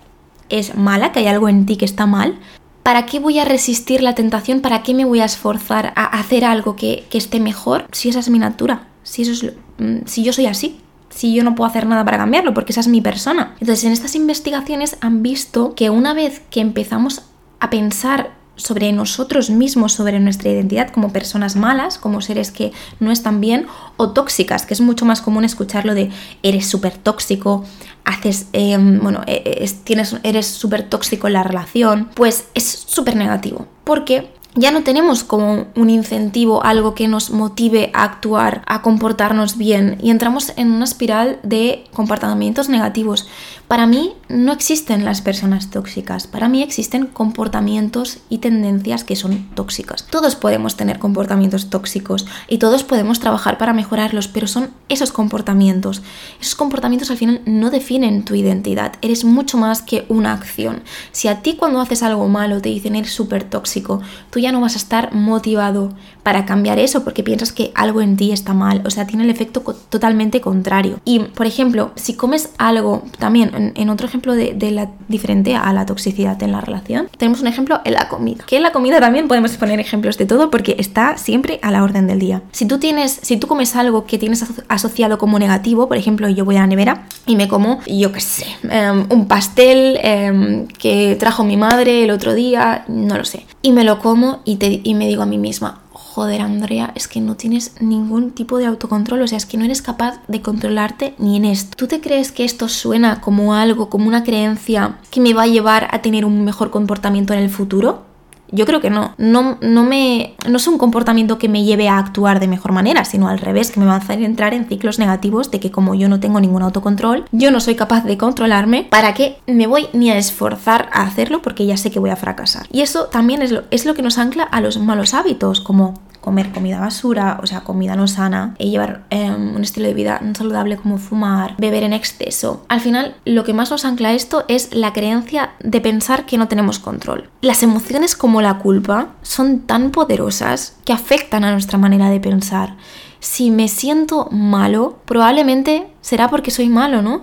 es 0.49 0.77
mala, 0.77 1.13
que 1.13 1.21
hay 1.21 1.27
algo 1.27 1.49
en 1.49 1.67
ti 1.67 1.77
que 1.77 1.85
está 1.85 2.07
mal, 2.07 2.39
¿para 2.83 3.07
qué 3.07 3.19
voy 3.19 3.39
a 3.39 3.45
resistir 3.45 4.03
la 4.03 4.15
tentación? 4.15 4.61
¿Para 4.61 4.83
qué 4.83 4.95
me 4.95 5.05
voy 5.05 5.21
a 5.21 5.25
esforzar 5.25 5.93
a 5.97 6.05
hacer 6.05 6.45
algo 6.45 6.77
que, 6.77 7.07
esté 7.13 7.41
mejor 7.41 7.87
si 7.93 8.09
esa 8.09 8.21
es 8.21 8.31
mi 8.31 8.39
natura? 8.39 8.89
Si, 9.03 9.23
eso 9.23 9.33
es, 9.33 9.53
mm, 9.79 10.07
si 10.07 10.23
yo 10.23 10.33
soy 10.33 10.47
así 10.47 10.81
si 11.11 11.35
yo 11.35 11.43
no 11.43 11.55
puedo 11.55 11.69
hacer 11.69 11.87
nada 11.87 12.05
para 12.05 12.19
cambiarlo, 12.19 12.55
porque 12.55 12.73
esa 12.73 12.81
es 12.81 12.89
mi 12.89 13.01
persona. 13.01 13.57
Entonces, 13.61 13.85
en 13.85 13.93
estas 13.93 14.15
investigaciones 14.15 14.99
han 15.01 15.23
visto 15.23 15.75
que 15.75 15.91
una 15.91 16.15
vez 16.15 16.43
que 16.51 16.61
empezamos 16.61 17.23
a 17.61 17.71
pensar 17.71 18.38
sobre 18.59 18.93
nosotros 18.93 19.49
mismos, 19.49 19.95
sobre 19.95 20.21
nuestra 20.21 20.51
identidad 20.51 20.91
como 20.91 21.13
personas 21.13 21.57
malas, 21.57 21.97
como 21.97 22.21
seres 22.21 22.51
que 22.51 22.73
no 23.01 23.11
están 23.11 23.41
bien, 23.41 23.67
o 23.97 24.11
tóxicas, 24.11 24.67
que 24.67 24.75
es 24.75 24.83
mucho 24.83 25.07
más 25.07 25.23
común 25.23 25.45
escucharlo 25.45 25.95
de 25.95 26.11
eres 26.43 26.67
súper 26.67 26.99
tóxico, 26.99 27.65
haces, 28.05 28.49
em, 28.53 29.01
bueno, 29.01 29.23
e, 29.27 29.43
e, 29.45 29.71
tienes, 29.85 30.17
eres 30.23 30.47
súper 30.47 30.83
tóxico 30.83 31.27
en 31.29 31.33
la 31.33 31.43
relación, 31.43 32.11
pues 32.15 32.49
es 32.55 32.65
súper 32.65 33.17
negativo, 33.17 33.67
porque 33.85 34.31
ya 34.55 34.73
no 34.73 34.83
tenemos 34.83 35.25
como 35.25 35.67
un 35.77 35.91
incentivo, 35.91 36.65
algo 36.65 36.95
que 36.95 37.07
nos 37.07 37.31
motive 37.31 37.91
a 37.95 38.03
actuar, 38.03 38.63
a 38.67 38.83
comportarnos 38.83 39.57
bien 39.57 39.99
y 40.03 40.11
entramos 40.11 40.53
en 40.57 40.73
una 40.73 40.85
espiral 40.85 41.39
de 41.43 41.85
comportamientos 41.93 42.69
negativos. 42.69 43.29
Para 43.69 43.87
mí 43.87 44.15
no 44.31 44.53
existen 44.53 45.05
las 45.05 45.21
personas 45.21 45.69
tóxicas, 45.69 46.27
para 46.27 46.49
mí 46.49 46.63
existen 46.63 47.07
comportamientos 47.07 48.17
y 48.31 48.39
tendencias 48.39 49.05
que 49.05 49.15
son 49.15 49.51
tóxicas. 49.55 50.07
Todos 50.07 50.37
podemos 50.37 50.79
tener 50.79 50.99
comportamientos 50.99 51.69
tóxicos 51.69 52.27
y 52.49 52.57
todos 52.57 52.83
podemos 52.83 53.21
trabajar 53.21 53.59
para 53.59 53.75
mejorarlos, 53.75 54.27
pero 54.27 54.47
son 54.47 54.71
esos 54.89 55.13
comportamientos. 55.13 56.03
Esos 56.41 56.55
comportamientos 56.55 57.11
al 57.11 57.19
final 57.19 57.43
no 57.45 57.69
definen 57.69 58.25
tu 58.25 58.35
identidad, 58.35 58.95
eres 59.03 59.27
mucho 59.27 59.59
más 59.59 59.83
que 59.83 60.07
una 60.09 60.33
acción. 60.33 60.83
Si 61.13 61.29
a 61.29 61.43
ti 61.43 61.57
cuando 61.57 61.83
haces 61.83 62.03
algo 62.03 62.27
malo 62.27 62.63
te 62.63 62.71
dicen 62.71 62.97
eres 62.97 63.13
súper 63.13 63.45
tóxico, 63.45 64.01
tú 64.31 64.39
ya 64.39 64.51
no 64.51 64.63
vas 64.63 64.77
a 64.77 64.79
estar 64.79 65.13
motivado 65.13 65.93
para 66.29 66.45
cambiar 66.45 66.79
eso 66.79 67.05
porque 67.05 67.23
piensas 67.23 67.53
que 67.53 67.73
algo 67.75 68.03
en 68.03 68.19
ti 68.19 68.33
está 68.33 68.53
mal, 68.53 68.83
o 68.85 68.91
sea, 68.91 69.07
tiene 69.07 69.25
el 69.25 69.31
efecto 69.31 69.63
totalmente 69.89 70.43
contrario. 70.43 71.01
Y, 71.07 71.21
por 71.21 71.47
ejemplo, 71.47 71.91
si 71.95 72.17
comes 72.17 72.51
algo, 72.59 73.03
también 73.19 73.73
en, 73.75 73.89
otro 73.89 74.07
ejemplo 74.07 74.35
de, 74.35 74.71
la 74.71 74.91
diferente 75.09 75.57
a 75.57 75.73
la 75.73 75.87
toxicidad 75.87 76.43
en 76.43 76.53
la 76.53 76.61
relación, 76.61 77.09
tenemos 77.17 77.41
un 77.41 77.47
ejemplo 77.47 77.81
en 77.83 77.95
la 77.95 78.11
comida, 78.11 78.45
que 78.47 78.59
en 78.59 78.63
la 78.63 78.73
comida 78.73 79.01
también 79.01 79.27
podemos 79.27 79.57
poner 79.57 79.81
ejemplos 79.81 80.19
de 80.19 80.27
todo 80.27 80.51
porque 80.51 80.77
está 80.79 81.17
siempre 81.17 81.61
a 81.63 81.71
la 81.71 81.83
orden 81.83 82.07
del 82.07 82.19
día. 82.19 82.43
Si 82.53 82.67
tú 82.67 82.79
tienes, 82.79 83.19
si 83.23 83.39
tú 83.39 83.47
comes 83.47 83.75
algo 83.75 84.05
que 84.05 84.19
tienes 84.19 84.45
asociado 84.69 85.17
como 85.17 85.39
negativo, 85.39 85.89
por 85.89 85.97
ejemplo, 85.97 86.29
yo 86.29 86.45
voy 86.45 86.57
a 86.57 86.61
la 86.61 86.67
nevera 86.67 87.07
y 87.25 87.37
me 87.37 87.49
como, 87.49 87.81
yo 87.87 88.13
qué 88.13 88.21
sé, 88.21 88.45
em, 88.69 89.07
un 89.09 89.29
pastel 89.29 89.99
em, 90.03 90.67
que 90.67 91.17
trajo 91.19 91.43
mi 91.43 91.57
madre 91.57 92.05
el 92.05 92.11
otro 92.11 92.35
día, 92.35 92.85
no 92.87 93.17
lo 93.17 93.25
sé, 93.25 93.47
y 93.63 93.73
me 93.73 93.83
lo 93.83 93.99
como 93.99 94.43
y, 94.45 94.57
te, 94.57 94.83
y 94.85 94.93
me 94.93 95.09
digo 95.09 95.23
a 95.23 95.27
mí 95.27 95.39
misma, 95.39 95.81
joder 96.19 96.41
Andrea, 96.41 96.91
es 96.97 97.07
que 97.07 97.21
no 97.21 97.37
tienes 97.37 97.81
ningún 97.81 98.33
tipo 98.33 98.59
de 98.59 98.67
autocontrol, 98.67 99.23
o 99.23 99.29
sea, 99.29 99.39
es 99.39 99.47
que 99.47 99.57
no 99.57 99.65
eres 99.65 99.83
capaz 99.83 100.21
de 100.27 100.43
controlarte 100.43 101.15
ni 101.19 101.37
en 101.37 101.45
esto. 101.45 101.77
¿Tú 101.77 101.87
te 101.87 102.01
crees 102.01 102.33
que 102.33 102.45
esto 102.45 102.69
suena 102.69 103.21
como 103.21 103.55
algo, 103.55 103.89
como 103.89 104.09
una 104.09 104.25
creencia 104.25 104.99
que 105.13 105.21
me 105.21 105.33
va 105.33 105.45
a 105.45 105.47
llevar 105.47 105.87
a 105.93 106.03
tener 106.03 106.25
un 106.25 106.45
mejor 106.45 106.71
comportamiento 106.71 107.35
en 107.35 107.39
el 107.39 107.51
futuro? 107.51 108.03
Yo 108.51 108.67
creo 108.67 108.81
que 108.81 108.91
no. 108.91 109.15
No, 109.19 109.59
no, 109.61 109.85
me, 109.85 110.35
no 110.49 110.57
es 110.57 110.67
un 110.67 110.79
comportamiento 110.79 111.39
que 111.39 111.49
me 111.49 111.65
lleve 111.65 111.89
a 111.89 111.99
actuar 111.99 112.41
de 112.41 112.49
mejor 112.49 112.73
manera, 112.73 113.05
sino 113.05 113.29
al 113.29 113.39
revés, 113.39 113.71
que 113.71 113.79
me 113.79 113.87
va 113.87 113.95
a 113.95 113.99
hacer 113.99 114.23
entrar 114.23 114.55
en 114.55 114.67
ciclos 114.67 114.99
negativos 114.99 115.51
de 115.51 115.61
que 115.61 115.71
como 115.71 115.95
yo 115.95 116.09
no 116.09 116.19
tengo 116.19 116.41
ningún 116.41 116.63
autocontrol, 116.63 117.27
yo 117.31 117.51
no 117.51 117.61
soy 117.61 117.75
capaz 117.75 118.05
de 118.05 118.19
controlarme, 118.19 118.89
¿para 118.91 119.15
qué 119.15 119.37
me 119.47 119.67
voy 119.67 119.87
ni 119.93 120.11
a 120.11 120.19
esforzar 120.19 120.89
a 120.93 121.03
hacerlo? 121.03 121.43
Porque 121.43 121.67
ya 121.67 121.77
sé 121.77 121.91
que 121.91 122.01
voy 122.01 122.11
a 122.11 122.17
fracasar. 122.17 122.67
Y 122.73 122.81
eso 122.81 123.05
también 123.05 123.43
es 123.43 123.53
lo, 123.53 123.63
es 123.71 123.85
lo 123.85 123.95
que 123.95 124.03
nos 124.03 124.19
ancla 124.19 124.45
a 124.45 124.61
los 124.61 124.79
malos 124.79 125.15
hábitos, 125.15 125.61
como 125.61 126.01
comer 126.29 126.53
comida 126.53 126.79
basura, 126.79 127.41
o 127.43 127.47
sea, 127.47 127.63
comida 127.63 127.97
no 127.97 128.07
sana, 128.07 128.55
y 128.59 128.71
llevar 128.71 129.07
em, 129.09 129.57
un 129.57 129.63
estilo 129.63 129.87
de 129.89 129.95
vida 129.95 130.21
no 130.23 130.35
saludable 130.35 130.77
como 130.77 130.99
fumar, 130.99 131.55
beber 131.57 131.85
en 131.85 131.95
exceso. 131.95 132.67
Al 132.69 132.83
final, 132.83 133.17
lo 133.25 133.45
que 133.45 133.55
más 133.55 133.71
nos 133.71 133.87
ancla 133.87 134.13
esto 134.13 134.45
es 134.47 134.75
la 134.75 134.93
creencia 134.93 135.53
de 135.61 135.81
pensar 135.81 136.27
que 136.27 136.37
no 136.37 136.47
tenemos 136.47 136.81
control. 136.81 137.31
Las 137.41 137.63
emociones 137.63 138.15
como 138.15 138.43
la 138.43 138.59
culpa 138.59 139.15
son 139.23 139.61
tan 139.61 139.91
poderosas 139.91 140.77
que 140.85 140.93
afectan 140.93 141.45
a 141.45 141.53
nuestra 141.53 141.79
manera 141.79 142.11
de 142.11 142.21
pensar. 142.21 142.77
Si 143.21 143.51
me 143.51 143.69
siento 143.69 144.29
malo, 144.31 144.99
probablemente 145.07 145.87
será 146.03 146.29
porque 146.29 146.51
soy 146.51 146.69
malo, 146.69 147.01
¿no? 147.01 147.23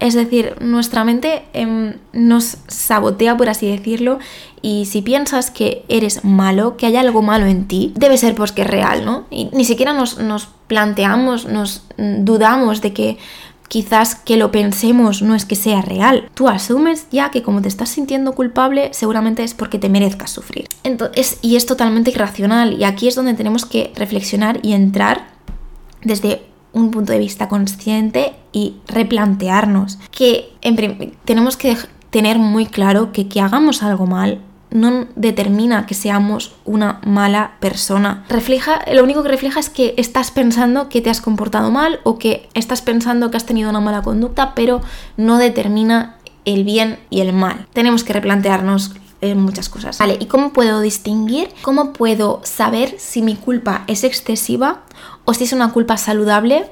Es 0.00 0.14
decir, 0.14 0.56
nuestra 0.60 1.04
mente 1.04 1.44
em, 1.52 1.94
nos 2.12 2.58
sabotea, 2.66 3.36
por 3.36 3.48
así 3.48 3.68
decirlo, 3.68 4.18
y 4.60 4.86
si 4.86 5.02
piensas 5.02 5.50
que 5.50 5.84
eres 5.88 6.24
malo, 6.24 6.76
que 6.76 6.86
hay 6.86 6.96
algo 6.96 7.22
malo 7.22 7.46
en 7.46 7.66
ti, 7.66 7.92
debe 7.96 8.16
ser 8.16 8.34
porque 8.34 8.62
es 8.62 8.68
real, 8.68 9.04
¿no? 9.04 9.24
Y 9.30 9.50
ni 9.52 9.64
siquiera 9.64 9.92
nos, 9.92 10.18
nos 10.18 10.48
planteamos, 10.66 11.46
nos 11.46 11.84
dudamos 11.96 12.80
de 12.80 12.92
que 12.92 13.18
quizás 13.68 14.14
que 14.14 14.36
lo 14.36 14.50
pensemos 14.52 15.22
no 15.22 15.34
es 15.34 15.44
que 15.44 15.56
sea 15.56 15.82
real. 15.82 16.30
Tú 16.34 16.48
asumes 16.48 17.06
ya 17.10 17.30
que 17.30 17.42
como 17.42 17.62
te 17.62 17.68
estás 17.68 17.88
sintiendo 17.88 18.34
culpable, 18.34 18.90
seguramente 18.92 19.42
es 19.42 19.54
porque 19.54 19.78
te 19.78 19.88
merezcas 19.88 20.30
sufrir. 20.30 20.68
Entonces, 20.82 21.38
y 21.42 21.56
es 21.56 21.66
totalmente 21.66 22.10
irracional. 22.10 22.74
Y 22.80 22.84
aquí 22.84 23.08
es 23.08 23.14
donde 23.14 23.34
tenemos 23.34 23.66
que 23.66 23.92
reflexionar 23.96 24.60
y 24.62 24.74
entrar 24.74 25.28
desde 26.02 26.42
un 26.74 26.90
punto 26.90 27.12
de 27.12 27.18
vista 27.18 27.48
consciente 27.48 28.34
y 28.52 28.76
replantearnos 28.86 29.98
que 30.10 30.52
tenemos 31.24 31.56
que 31.56 31.76
tener 32.10 32.38
muy 32.38 32.66
claro 32.66 33.12
que 33.12 33.28
que 33.28 33.40
hagamos 33.40 33.82
algo 33.82 34.06
mal 34.06 34.40
no 34.74 35.06
determina 35.14 35.86
que 35.86 35.94
seamos 35.94 36.56
una 36.64 37.00
mala 37.06 37.52
persona. 37.60 38.24
Refleja, 38.28 38.80
lo 38.92 39.04
único 39.04 39.22
que 39.22 39.28
refleja 39.28 39.60
es 39.60 39.70
que 39.70 39.94
estás 39.96 40.32
pensando 40.32 40.88
que 40.88 41.00
te 41.00 41.10
has 41.10 41.20
comportado 41.20 41.70
mal 41.70 42.00
o 42.02 42.18
que 42.18 42.48
estás 42.54 42.82
pensando 42.82 43.30
que 43.30 43.36
has 43.36 43.46
tenido 43.46 43.70
una 43.70 43.80
mala 43.80 44.02
conducta, 44.02 44.52
pero 44.54 44.82
no 45.16 45.38
determina 45.38 46.16
el 46.44 46.64
bien 46.64 46.98
y 47.08 47.20
el 47.20 47.32
mal. 47.32 47.66
Tenemos 47.72 48.02
que 48.02 48.12
replantearnos 48.12 48.96
eh, 49.20 49.36
muchas 49.36 49.68
cosas. 49.68 49.96
Vale, 49.98 50.18
¿y 50.20 50.26
cómo 50.26 50.52
puedo 50.52 50.80
distinguir? 50.80 51.48
¿Cómo 51.62 51.92
puedo 51.92 52.40
saber 52.42 52.96
si 52.98 53.22
mi 53.22 53.36
culpa 53.36 53.84
es 53.86 54.02
excesiva 54.02 54.82
o 55.24 55.34
si 55.34 55.44
es 55.44 55.52
una 55.52 55.72
culpa 55.72 55.96
saludable 55.96 56.66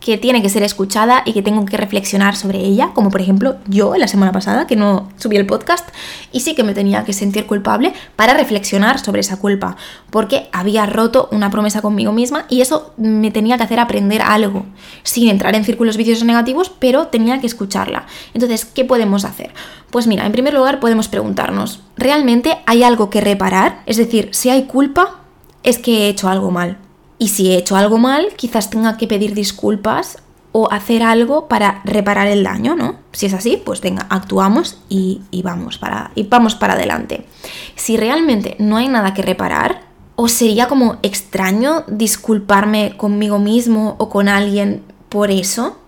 que 0.00 0.18
tiene 0.18 0.42
que 0.42 0.48
ser 0.48 0.62
escuchada 0.62 1.22
y 1.24 1.32
que 1.32 1.42
tengo 1.42 1.64
que 1.64 1.76
reflexionar 1.76 2.36
sobre 2.36 2.60
ella, 2.60 2.90
como 2.94 3.10
por 3.10 3.20
ejemplo 3.20 3.56
yo 3.66 3.96
la 3.96 4.06
semana 4.06 4.32
pasada 4.32 4.66
que 4.66 4.76
no 4.76 5.08
subí 5.16 5.36
el 5.36 5.46
podcast 5.46 5.88
y 6.30 6.40
sí 6.40 6.54
que 6.54 6.62
me 6.62 6.74
tenía 6.74 7.04
que 7.04 7.12
sentir 7.12 7.46
culpable 7.46 7.92
para 8.14 8.34
reflexionar 8.34 8.98
sobre 8.98 9.20
esa 9.20 9.38
culpa, 9.38 9.76
porque 10.10 10.48
había 10.52 10.86
roto 10.86 11.28
una 11.32 11.50
promesa 11.50 11.82
conmigo 11.82 12.12
misma 12.12 12.44
y 12.48 12.60
eso 12.60 12.92
me 12.96 13.30
tenía 13.30 13.56
que 13.56 13.64
hacer 13.64 13.80
aprender 13.80 14.22
algo, 14.22 14.66
sin 15.02 15.28
entrar 15.28 15.54
en 15.54 15.64
círculos 15.64 15.96
viciosos 15.96 16.24
negativos, 16.24 16.70
pero 16.78 17.08
tenía 17.08 17.40
que 17.40 17.46
escucharla. 17.46 18.06
Entonces, 18.34 18.64
¿qué 18.64 18.84
podemos 18.84 19.24
hacer? 19.24 19.52
Pues 19.90 20.06
mira, 20.06 20.26
en 20.26 20.32
primer 20.32 20.54
lugar 20.54 20.80
podemos 20.80 21.08
preguntarnos, 21.08 21.80
¿realmente 21.96 22.58
hay 22.66 22.82
algo 22.82 23.10
que 23.10 23.20
reparar? 23.20 23.80
Es 23.86 23.96
decir, 23.96 24.28
si 24.32 24.50
hay 24.50 24.64
culpa, 24.64 25.22
es 25.62 25.78
que 25.78 26.04
he 26.04 26.08
hecho 26.08 26.28
algo 26.28 26.50
mal 26.50 26.78
y 27.18 27.28
si 27.28 27.50
he 27.50 27.56
hecho 27.56 27.76
algo 27.76 27.98
mal, 27.98 28.28
quizás 28.36 28.70
tenga 28.70 28.96
que 28.96 29.06
pedir 29.06 29.34
disculpas 29.34 30.18
o 30.52 30.70
hacer 30.72 31.02
algo 31.02 31.48
para 31.48 31.82
reparar 31.84 32.26
el 32.28 32.44
daño, 32.44 32.74
¿no? 32.74 32.96
Si 33.12 33.26
es 33.26 33.34
así, 33.34 33.60
pues 33.62 33.80
venga, 33.80 34.06
actuamos 34.08 34.78
y, 34.88 35.20
vamos, 35.42 35.78
para, 35.78 36.10
y 36.14 36.22
vamos 36.24 36.54
para 36.54 36.74
adelante. 36.74 37.26
Si 37.74 37.96
realmente 37.96 38.56
no 38.58 38.76
hay 38.76 38.88
nada 38.88 39.14
que 39.14 39.22
reparar, 39.22 39.82
o 40.20 40.26
sería 40.26 40.66
como 40.66 40.96
extraño 41.02 41.84
disculparme 41.86 42.96
conmigo 42.96 43.38
mismo 43.38 43.94
o 43.98 44.08
con 44.08 44.28
alguien 44.28 44.82
por 45.08 45.30
eso, 45.30 45.78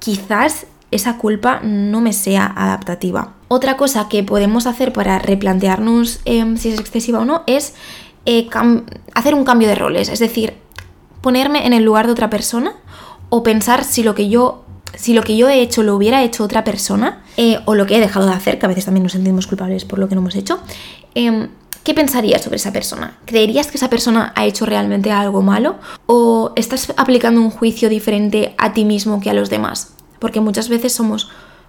quizás 0.00 0.66
esa 0.90 1.16
culpa 1.16 1.60
no 1.62 2.00
me 2.00 2.12
sea 2.12 2.46
adaptativa. 2.46 3.32
Otra 3.48 3.76
cosa 3.76 4.08
que 4.08 4.22
podemos 4.22 4.66
hacer 4.66 4.92
para 4.92 5.18
replantearnos 5.18 6.20
em, 6.24 6.56
si 6.56 6.70
es 6.70 6.78
excesiva 6.78 7.20
o 7.20 7.24
no 7.24 7.42
es 7.46 7.74
eh, 8.26 8.48
hacer 9.14 9.34
un 9.34 9.44
cambio 9.44 9.68
de 9.68 9.74
roles, 9.74 10.08
es 10.08 10.18
decir, 10.18 10.54
ponerme 11.20 11.66
en 11.66 11.72
el 11.72 11.84
lugar 11.84 12.06
de 12.06 12.12
otra 12.12 12.30
persona 12.30 12.74
o 13.30 13.42
pensar 13.42 13.84
si 13.84 14.02
lo 14.02 14.14
que 14.14 14.28
yo 14.28 14.64
si 14.96 15.12
lo 15.12 15.22
que 15.22 15.36
yo 15.36 15.48
he 15.48 15.60
hecho 15.60 15.82
lo 15.82 15.96
hubiera 15.96 16.22
hecho 16.22 16.44
otra 16.44 16.62
persona 16.62 17.22
eh, 17.36 17.58
o 17.64 17.74
lo 17.74 17.86
que 17.86 17.96
he 17.96 18.00
dejado 18.00 18.26
de 18.26 18.32
hacer, 18.32 18.58
que 18.58 18.66
a 18.66 18.68
veces 18.68 18.84
también 18.84 19.02
nos 19.02 19.12
sentimos 19.12 19.46
culpables 19.46 19.84
por 19.84 19.98
lo 19.98 20.08
que 20.08 20.14
no 20.14 20.20
hemos 20.20 20.36
hecho, 20.36 20.60
em, 21.16 21.48
¿qué 21.82 21.94
pensarías 21.94 22.42
sobre 22.42 22.56
esa 22.56 22.72
persona? 22.72 23.18
¿Creerías 23.24 23.66
que 23.66 23.76
esa 23.76 23.90
persona 23.90 24.32
ha 24.36 24.44
hecho 24.46 24.66
realmente 24.66 25.10
algo 25.10 25.42
malo 25.42 25.76
o 26.06 26.52
estás 26.54 26.92
aplicando 26.96 27.40
un 27.40 27.50
juicio 27.50 27.88
diferente 27.88 28.54
a 28.56 28.72
ti 28.72 28.84
mismo 28.84 29.20
que 29.20 29.30
a 29.30 29.34
los 29.34 29.50
demás? 29.50 29.94
Porque 30.20 30.40
muchas 30.40 30.68
veces 30.68 30.92
somos 30.92 31.28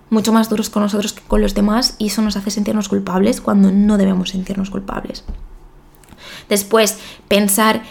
mucho 0.09 0.31
más 0.31 0.49
duros 0.49 0.69
con 0.69 0.83
nosotros 0.83 1.13
que 1.13 1.23
con 1.23 1.41
los 1.41 1.55
demás 1.55 1.95
y 1.97 2.07
eso 2.07 2.21
nos 2.21 2.37
hace 2.37 2.51
sentirnos 2.51 2.89
culpables 2.89 3.41
cuando 3.41 3.71
no 3.71 3.97
debemos 3.97 4.29
sentirnos 4.29 4.69
culpables. 4.69 5.23
Después, 6.49 6.97
pensar 7.27 7.83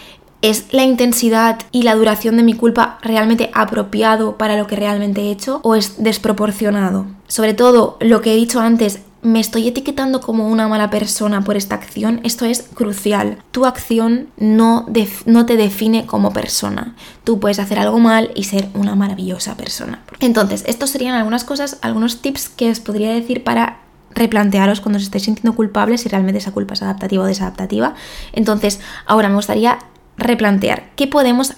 ¿Es 0.45 0.65
la 0.73 0.83
intensidad 0.83 1.57
y 1.71 1.81
la 1.81 1.95
duración 1.95 2.37
de 2.37 2.43
mi 2.43 2.53
culpa 2.53 2.99
realmente 3.01 3.49
apropiado 3.55 4.37
para 4.37 4.57
lo 4.57 4.67
que 4.67 4.75
realmente 4.75 5.21
he 5.21 5.31
hecho 5.31 5.59
o 5.63 5.73
es 5.73 6.03
desproporcionado? 6.03 7.07
Sobre 7.27 7.55
todo, 7.55 7.97
lo 7.99 8.21
que 8.21 8.33
he 8.33 8.35
dicho 8.35 8.59
antes, 8.59 8.99
¿me 9.23 9.39
estoy 9.39 9.67
etiquetando 9.67 10.21
como 10.21 10.47
una 10.47 10.67
mala 10.67 10.91
persona 10.91 11.43
por 11.43 11.57
esta 11.57 11.73
acción? 11.73 12.19
Esto 12.23 12.45
es 12.45 12.61
crucial. 12.61 13.39
Tu 13.49 13.65
acción 13.65 14.27
no, 14.37 14.85
no 15.25 15.45
te 15.47 15.57
define 15.57 16.05
como 16.05 16.31
persona. 16.31 16.95
Tú 17.23 17.39
puedes 17.39 17.57
hacer 17.57 17.79
algo 17.79 17.97
mal 17.97 18.29
y 18.35 18.43
ser 18.43 18.69
una 18.75 18.93
maravillosa 18.93 19.57
persona. 19.57 20.03
Entonces, 20.19 20.63
estos 20.67 20.91
serían 20.91 21.15
algunas 21.15 21.43
cosas, 21.43 21.79
algunos 21.81 22.21
tips 22.21 22.49
que 22.49 22.69
os 22.69 22.79
podría 22.79 23.09
decir 23.09 23.43
para 23.43 23.79
replantearos 24.15 24.81
cuando 24.81 24.97
os 24.97 25.03
estéis 25.03 25.25
sintiendo 25.25 25.55
culpables 25.55 26.01
si 26.01 26.09
realmente 26.09 26.39
esa 26.39 26.51
culpa 26.51 26.73
es 26.73 26.81
adaptativa 26.81 27.23
o 27.23 27.27
desadaptativa. 27.27 27.93
Entonces, 28.33 28.79
ahora 29.05 29.29
me 29.29 29.35
gustaría 29.35 29.77
replantear 30.17 30.91
qué 30.95 31.07
podemos 31.07 31.53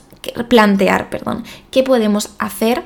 plantear, 0.49 1.09
perdón, 1.09 1.43
qué 1.71 1.83
podemos 1.83 2.31
hacer 2.39 2.83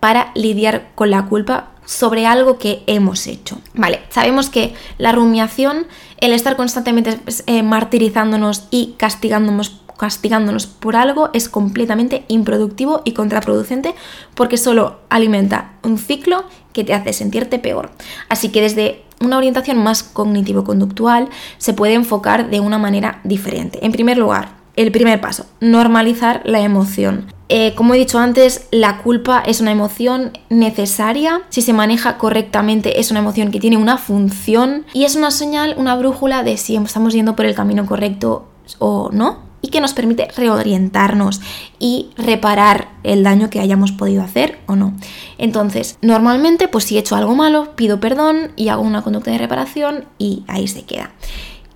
para 0.00 0.32
lidiar 0.34 0.90
con 0.94 1.10
la 1.10 1.26
culpa 1.26 1.68
sobre 1.84 2.26
algo 2.26 2.58
que 2.58 2.82
hemos 2.86 3.26
hecho. 3.26 3.60
Vale, 3.74 4.00
sabemos 4.08 4.50
que 4.50 4.74
la 4.98 5.12
rumiación, 5.12 5.86
el 6.18 6.32
estar 6.32 6.56
constantemente 6.56 7.18
pues, 7.22 7.44
eh, 7.46 7.62
martirizándonos 7.62 8.66
y 8.70 8.94
castigándonos 8.98 9.82
castigándonos 10.02 10.66
por 10.66 10.96
algo 10.96 11.30
es 11.32 11.48
completamente 11.48 12.24
improductivo 12.26 13.02
y 13.04 13.12
contraproducente 13.12 13.94
porque 14.34 14.56
solo 14.56 14.98
alimenta 15.10 15.74
un 15.84 15.96
ciclo 15.96 16.44
que 16.72 16.84
te 16.84 16.94
hace 16.94 17.12
sentirte 17.12 17.58
peor. 17.58 17.90
Así 18.28 18.50
que 18.50 18.62
desde 18.62 19.02
una 19.20 19.36
orientación 19.36 19.78
más 19.78 20.02
cognitivo-conductual 20.02 21.28
se 21.58 21.74
puede 21.74 21.94
enfocar 21.94 22.50
de 22.50 22.60
una 22.60 22.78
manera 22.78 23.20
diferente. 23.24 23.84
En 23.84 23.92
primer 23.92 24.18
lugar, 24.18 24.56
el 24.76 24.90
primer 24.90 25.20
paso, 25.20 25.46
normalizar 25.60 26.42
la 26.44 26.60
emoción. 26.60 27.32
Eh, 27.48 27.74
como 27.74 27.92
he 27.92 27.98
dicho 27.98 28.18
antes, 28.18 28.66
la 28.70 29.02
culpa 29.02 29.42
es 29.44 29.60
una 29.60 29.72
emoción 29.72 30.32
necesaria. 30.48 31.42
Si 31.50 31.60
se 31.60 31.74
maneja 31.74 32.16
correctamente, 32.16 32.98
es 32.98 33.10
una 33.10 33.20
emoción 33.20 33.50
que 33.50 33.60
tiene 33.60 33.76
una 33.76 33.98
función 33.98 34.86
y 34.94 35.04
es 35.04 35.16
una 35.16 35.30
señal, 35.30 35.74
una 35.76 35.94
brújula 35.94 36.42
de 36.42 36.56
si 36.56 36.76
estamos 36.76 37.12
yendo 37.12 37.36
por 37.36 37.44
el 37.44 37.54
camino 37.54 37.84
correcto 37.84 38.48
o 38.78 39.10
no 39.12 39.51
y 39.62 39.68
que 39.68 39.80
nos 39.80 39.94
permite 39.94 40.28
reorientarnos 40.36 41.40
y 41.78 42.10
reparar 42.16 42.88
el 43.04 43.22
daño 43.22 43.48
que 43.48 43.60
hayamos 43.60 43.92
podido 43.92 44.22
hacer 44.22 44.58
o 44.66 44.76
no. 44.76 44.92
Entonces, 45.38 45.96
normalmente, 46.02 46.68
pues 46.68 46.84
si 46.84 46.96
he 46.96 47.00
hecho 47.00 47.16
algo 47.16 47.34
malo, 47.34 47.74
pido 47.76 48.00
perdón 48.00 48.52
y 48.56 48.68
hago 48.68 48.82
una 48.82 49.02
conducta 49.02 49.30
de 49.30 49.38
reparación 49.38 50.04
y 50.18 50.44
ahí 50.48 50.68
se 50.68 50.82
queda. 50.82 51.12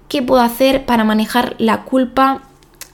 ¿Qué 0.08 0.22
puedo 0.22 0.42
hacer 0.42 0.84
para 0.84 1.04
manejar 1.04 1.54
la 1.58 1.84
culpa 1.84 2.42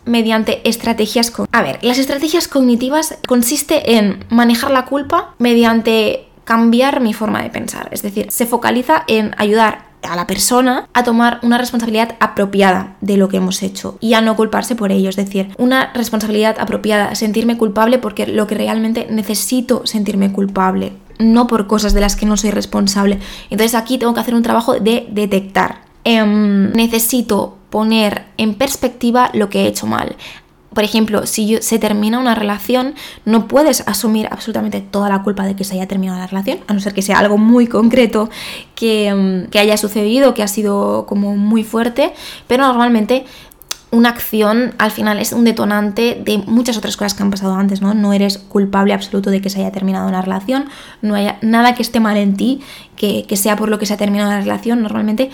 mediante 0.04 0.66
estrategias 0.68 1.30
con... 1.30 1.46
A 1.52 1.62
ver, 1.62 1.78
las 1.82 1.98
estrategias 1.98 2.48
cognitivas 2.48 3.18
consiste 3.26 3.96
en 3.96 4.24
manejar 4.28 4.70
la 4.70 4.84
culpa 4.84 5.34
mediante 5.38 6.28
cambiar 6.44 7.00
mi 7.00 7.14
forma 7.14 7.42
de 7.42 7.50
pensar, 7.50 7.88
es 7.92 8.02
decir, 8.02 8.30
se 8.30 8.46
focaliza 8.46 9.04
en 9.06 9.32
ayudar 9.38 9.91
a 10.02 10.16
la 10.16 10.26
persona 10.26 10.88
a 10.92 11.04
tomar 11.04 11.38
una 11.42 11.58
responsabilidad 11.58 12.16
apropiada 12.20 12.96
de 13.00 13.16
lo 13.16 13.28
que 13.28 13.36
hemos 13.38 13.62
hecho 13.62 13.96
y 14.00 14.14
a 14.14 14.20
no 14.20 14.36
culparse 14.36 14.74
por 14.74 14.92
ello, 14.92 15.08
es 15.08 15.16
decir, 15.16 15.54
una 15.58 15.92
responsabilidad 15.92 16.56
apropiada, 16.58 17.14
sentirme 17.14 17.56
culpable 17.56 17.98
porque 17.98 18.26
lo 18.26 18.46
que 18.46 18.54
realmente 18.54 19.06
necesito 19.10 19.86
sentirme 19.86 20.32
culpable, 20.32 20.92
no 21.18 21.46
por 21.46 21.66
cosas 21.66 21.94
de 21.94 22.00
las 22.00 22.16
que 22.16 22.26
no 22.26 22.36
soy 22.36 22.50
responsable. 22.50 23.18
Entonces 23.50 23.74
aquí 23.74 23.98
tengo 23.98 24.14
que 24.14 24.20
hacer 24.20 24.34
un 24.34 24.42
trabajo 24.42 24.74
de 24.74 25.06
detectar. 25.10 25.82
Em, 26.04 26.72
necesito 26.72 27.58
poner 27.70 28.24
en 28.36 28.54
perspectiva 28.54 29.30
lo 29.32 29.48
que 29.48 29.62
he 29.62 29.66
hecho 29.66 29.86
mal. 29.86 30.16
Por 30.74 30.84
ejemplo, 30.84 31.26
si 31.26 31.58
se 31.60 31.78
termina 31.78 32.18
una 32.18 32.34
relación, 32.34 32.94
no 33.24 33.48
puedes 33.48 33.86
asumir 33.86 34.28
absolutamente 34.30 34.80
toda 34.80 35.08
la 35.08 35.22
culpa 35.22 35.44
de 35.44 35.54
que 35.56 35.64
se 35.64 35.74
haya 35.74 35.86
terminado 35.86 36.18
la 36.18 36.26
relación, 36.26 36.58
a 36.66 36.72
no 36.72 36.80
ser 36.80 36.94
que 36.94 37.02
sea 37.02 37.18
algo 37.18 37.38
muy 37.38 37.66
concreto 37.66 38.30
que, 38.74 39.12
mm, 39.12 39.50
que 39.50 39.58
haya 39.58 39.76
sucedido, 39.76 40.34
que 40.34 40.42
ha 40.42 40.48
sido 40.48 41.06
como 41.06 41.36
muy 41.36 41.64
fuerte, 41.64 42.12
pero 42.46 42.66
normalmente 42.66 43.24
una 43.92 44.08
acción 44.08 44.74
al 44.78 44.90
final 44.90 45.18
es 45.18 45.32
un 45.32 45.44
detonante 45.44 46.20
de 46.24 46.38
muchas 46.38 46.78
otras 46.78 46.96
cosas 46.96 47.12
que 47.12 47.22
han 47.22 47.30
pasado 47.30 47.54
antes, 47.54 47.82
¿no? 47.82 47.92
No 47.92 48.14
eres 48.14 48.38
culpable 48.38 48.94
absoluto 48.94 49.30
de 49.30 49.42
que 49.42 49.50
se 49.50 49.60
haya 49.60 49.70
terminado 49.70 50.08
una 50.08 50.22
relación, 50.22 50.64
no 51.02 51.14
haya 51.14 51.38
nada 51.42 51.74
que 51.74 51.82
esté 51.82 52.00
mal 52.00 52.16
en 52.16 52.34
ti, 52.34 52.62
que, 52.96 53.26
que 53.28 53.36
sea 53.36 53.54
por 53.54 53.68
lo 53.68 53.78
que 53.78 53.84
se 53.84 53.92
ha 53.92 53.98
terminado 53.98 54.30
la 54.30 54.40
relación. 54.40 54.80
Normalmente 54.80 55.30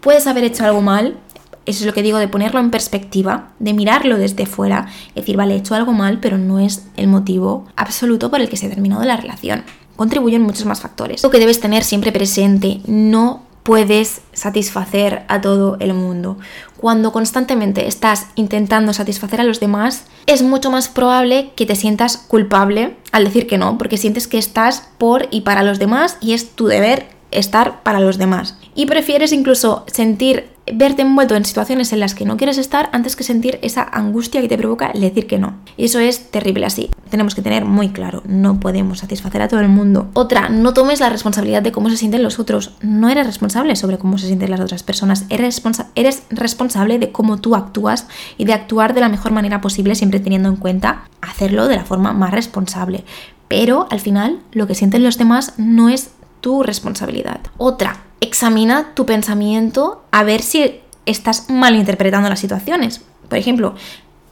puedes 0.00 0.26
haber 0.26 0.44
hecho 0.44 0.64
algo 0.64 0.80
mal, 0.80 1.18
eso 1.66 1.80
es 1.80 1.86
lo 1.86 1.94
que 1.94 2.02
digo 2.02 2.18
de 2.18 2.28
ponerlo 2.28 2.60
en 2.60 2.70
perspectiva, 2.70 3.52
de 3.58 3.72
mirarlo 3.72 4.18
desde 4.18 4.46
fuera, 4.46 4.88
decir, 5.14 5.36
vale, 5.36 5.54
he 5.54 5.58
hecho 5.58 5.74
algo 5.74 5.92
mal, 5.92 6.18
pero 6.20 6.38
no 6.38 6.58
es 6.58 6.86
el 6.96 7.08
motivo 7.08 7.66
absoluto 7.76 8.30
por 8.30 8.40
el 8.40 8.48
que 8.48 8.56
se 8.56 8.66
ha 8.66 8.70
terminado 8.70 9.04
la 9.04 9.16
relación. 9.16 9.64
Contribuyen 9.96 10.42
muchos 10.42 10.66
más 10.66 10.80
factores. 10.80 11.22
Lo 11.22 11.30
que 11.30 11.38
debes 11.38 11.60
tener 11.60 11.84
siempre 11.84 12.12
presente, 12.12 12.80
no 12.86 13.42
puedes 13.64 14.20
satisfacer 14.34 15.24
a 15.28 15.40
todo 15.40 15.78
el 15.80 15.94
mundo. 15.94 16.36
Cuando 16.76 17.12
constantemente 17.12 17.88
estás 17.88 18.26
intentando 18.34 18.92
satisfacer 18.92 19.40
a 19.40 19.44
los 19.44 19.58
demás, 19.58 20.04
es 20.26 20.42
mucho 20.42 20.70
más 20.70 20.88
probable 20.88 21.52
que 21.56 21.64
te 21.64 21.74
sientas 21.74 22.18
culpable 22.18 22.96
al 23.10 23.24
decir 23.24 23.46
que 23.46 23.56
no, 23.56 23.78
porque 23.78 23.96
sientes 23.96 24.28
que 24.28 24.36
estás 24.36 24.90
por 24.98 25.28
y 25.30 25.40
para 25.40 25.62
los 25.62 25.78
demás 25.78 26.18
y 26.20 26.34
es 26.34 26.50
tu 26.50 26.66
deber 26.66 27.06
estar 27.30 27.82
para 27.82 28.00
los 28.00 28.18
demás. 28.18 28.58
Y 28.74 28.84
prefieres 28.84 29.32
incluso 29.32 29.84
sentir 29.86 30.53
verte 30.72 31.02
envuelto 31.02 31.36
en 31.36 31.44
situaciones 31.44 31.92
en 31.92 32.00
las 32.00 32.14
que 32.14 32.24
no 32.24 32.36
quieres 32.36 32.58
estar 32.58 32.88
antes 32.92 33.16
que 33.16 33.24
sentir 33.24 33.58
esa 33.62 33.82
angustia 33.82 34.40
que 34.40 34.48
te 34.48 34.56
provoca 34.56 34.90
el 34.90 35.00
decir 35.00 35.26
que 35.26 35.38
no. 35.38 35.54
Y 35.76 35.86
eso 35.86 35.98
es 35.98 36.30
terrible 36.30 36.66
así. 36.66 36.90
Tenemos 37.10 37.34
que 37.34 37.42
tener 37.42 37.64
muy 37.64 37.90
claro, 37.90 38.22
no 38.26 38.60
podemos 38.60 39.00
satisfacer 39.00 39.42
a 39.42 39.48
todo 39.48 39.60
el 39.60 39.68
mundo. 39.68 40.08
Otra, 40.14 40.48
no 40.48 40.72
tomes 40.72 41.00
la 41.00 41.10
responsabilidad 41.10 41.62
de 41.62 41.72
cómo 41.72 41.90
se 41.90 41.96
sienten 41.96 42.22
los 42.22 42.38
otros. 42.38 42.72
No 42.80 43.08
eres 43.08 43.26
responsable 43.26 43.76
sobre 43.76 43.98
cómo 43.98 44.18
se 44.18 44.26
sienten 44.26 44.50
las 44.50 44.60
otras 44.60 44.82
personas. 44.82 45.26
Eres, 45.28 45.62
eres 45.94 46.22
responsable 46.30 46.98
de 46.98 47.12
cómo 47.12 47.38
tú 47.38 47.54
actúas 47.54 48.06
y 48.38 48.44
de 48.44 48.54
actuar 48.54 48.94
de 48.94 49.00
la 49.00 49.08
mejor 49.08 49.32
manera 49.32 49.60
posible 49.60 49.94
siempre 49.94 50.20
teniendo 50.20 50.48
en 50.48 50.56
cuenta 50.56 51.08
hacerlo 51.20 51.68
de 51.68 51.76
la 51.76 51.84
forma 51.84 52.12
más 52.12 52.32
responsable. 52.32 53.04
Pero 53.48 53.86
al 53.90 54.00
final 54.00 54.40
lo 54.52 54.66
que 54.66 54.74
sienten 54.74 55.04
los 55.04 55.18
demás 55.18 55.54
no 55.58 55.88
es 55.88 56.10
tu 56.40 56.62
responsabilidad. 56.62 57.40
Otra, 57.56 58.02
examina 58.20 58.94
tu 58.94 59.06
pensamiento 59.06 60.04
a 60.10 60.24
ver 60.24 60.42
si 60.42 60.80
estás 61.06 61.50
malinterpretando 61.50 62.28
las 62.28 62.40
situaciones. 62.40 63.02
Por 63.28 63.38
ejemplo, 63.38 63.74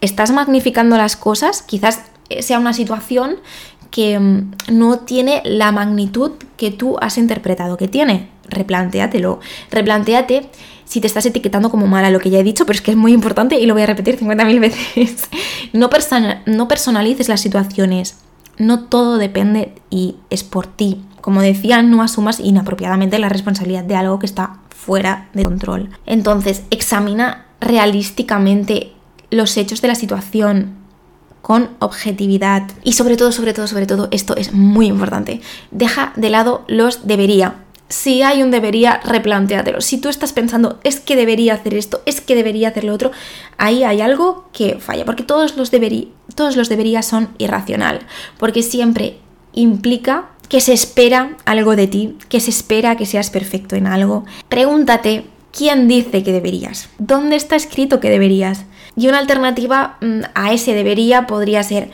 estás 0.01 0.33
magnificando 0.33 0.97
las 0.97 1.17
cosas, 1.17 1.63
quizás 1.63 2.03
sea 2.41 2.59
una 2.59 2.73
situación 2.73 3.37
que 3.91 4.19
mm, 4.19 4.53
no 4.69 5.01
tiene 5.01 5.43
la 5.45 5.71
magnitud 5.71 6.33
que 6.57 6.71
tú 6.71 6.97
has 7.01 7.19
interpretado 7.19 7.77
que 7.77 7.89
tiene. 7.89 8.29
Replantéatelo. 8.49 9.41
Replantéate 9.71 10.49
si 10.85 11.01
te 11.01 11.07
estás 11.07 11.25
etiquetando 11.25 11.71
como 11.71 11.87
mala, 11.87 12.11
lo 12.11 12.19
que 12.19 12.29
ya 12.29 12.41
he 12.41 12.45
dicho, 12.45 12.67
pero 12.67 12.77
es 12.77 12.83
que 12.83 12.91
es 12.91 12.97
muy 12.97 13.13
importante 13.13 13.59
y 13.59 13.67
lo 13.67 13.75
voy 13.75 13.85
a 13.85 13.87
repetir 13.87 14.19
50.000 14.19 14.61
veces. 14.61 15.29
No, 15.73 15.89
no 16.45 16.69
personalices 16.69 17.31
las 17.31 17.41
situaciones. 17.41 18.19
No 18.59 18.85
todo 18.85 19.17
depende 19.17 19.73
y 19.89 20.17
es 20.29 20.45
por 20.45 20.67
ti. 20.67 21.01
Como 21.23 21.41
decía, 21.41 21.81
no 21.83 22.03
asumas 22.03 22.41
inapropiadamente 22.41 23.19
la 23.19 23.31
responsabilidad 23.31 23.85
de 23.85 23.97
algo 23.97 24.19
que 24.19 24.27
está 24.27 24.59
fuera 24.69 25.29
de 25.33 25.45
control. 25.45 25.89
Entonces, 26.05 26.65
examina 26.71 27.47
realísticamente 27.61 28.93
los 29.31 29.57
hechos 29.57 29.81
de 29.81 29.89
la 29.89 29.95
situación 29.95 30.83
con 31.41 31.71
objetividad. 31.79 32.71
Y 32.83 32.93
sobre 32.93 33.17
todo, 33.17 33.33
sobre 33.33 33.55
todo, 33.55 33.67
sobre 33.67 33.87
todo, 33.87 34.09
esto 34.11 34.37
es 34.37 34.53
muy 34.53 34.87
importante. 34.87 35.41
Deja 35.71 36.13
de 36.17 36.31
lado 36.31 36.65
los 36.69 37.07
debería. 37.07 37.57
Si 37.89 38.23
hay 38.23 38.43
un 38.43 38.51
debería, 38.51 39.01
replantéatelo. 39.05 39.81
Si 39.81 39.99
tú 39.99 40.09
estás 40.09 40.33
pensando, 40.33 40.81
es 40.83 40.99
que 40.99 41.15
debería 41.15 41.55
hacer 41.55 41.75
esto, 41.75 42.01
es 42.07 42.21
que 42.21 42.35
debería 42.35 42.69
hacer 42.69 42.85
lo 42.85 42.95
otro, 42.95 43.13
ahí 43.59 43.85
hay 43.85 44.01
algo 44.01 44.49
que 44.53 44.79
falla. 44.81 45.05
Porque 45.05 45.25
todos 45.25 45.57
los, 45.57 45.71
deberí, 45.71 46.13
todos 46.35 46.57
los 46.57 46.69
deberías 46.69 47.07
son 47.07 47.29
irracional. 47.39 48.01
Porque 48.39 48.63
siempre 48.63 49.19
implica 49.53 50.31
que 50.53 50.61
se 50.61 50.75
espera 50.75 51.39
algo 51.47 51.77
de 51.77 51.87
ti, 51.87 52.19
que 52.29 52.39
se 52.39 52.51
espera 52.51 52.95
que 52.95 53.07
seas 53.07 53.31
perfecto 53.31 53.75
en 53.75 53.87
algo. 53.87 54.27
Pregúntate, 54.51 55.25
¿quién 55.51 55.89
dice 55.89 56.23
que 56.23 56.31
deberías? 56.31 56.91
¿Dónde 56.99 57.37
está 57.37 57.57
escrito 57.57 58.01
que 58.01 58.11
deberías? 58.11 58.67
Y 58.95 59.09
una 59.09 59.17
alternativa 59.17 59.97
mm, 60.03 60.21
a 60.35 60.53
ese 60.53 60.75
debería 60.75 61.27
podría 61.27 61.63
ser 61.63 61.91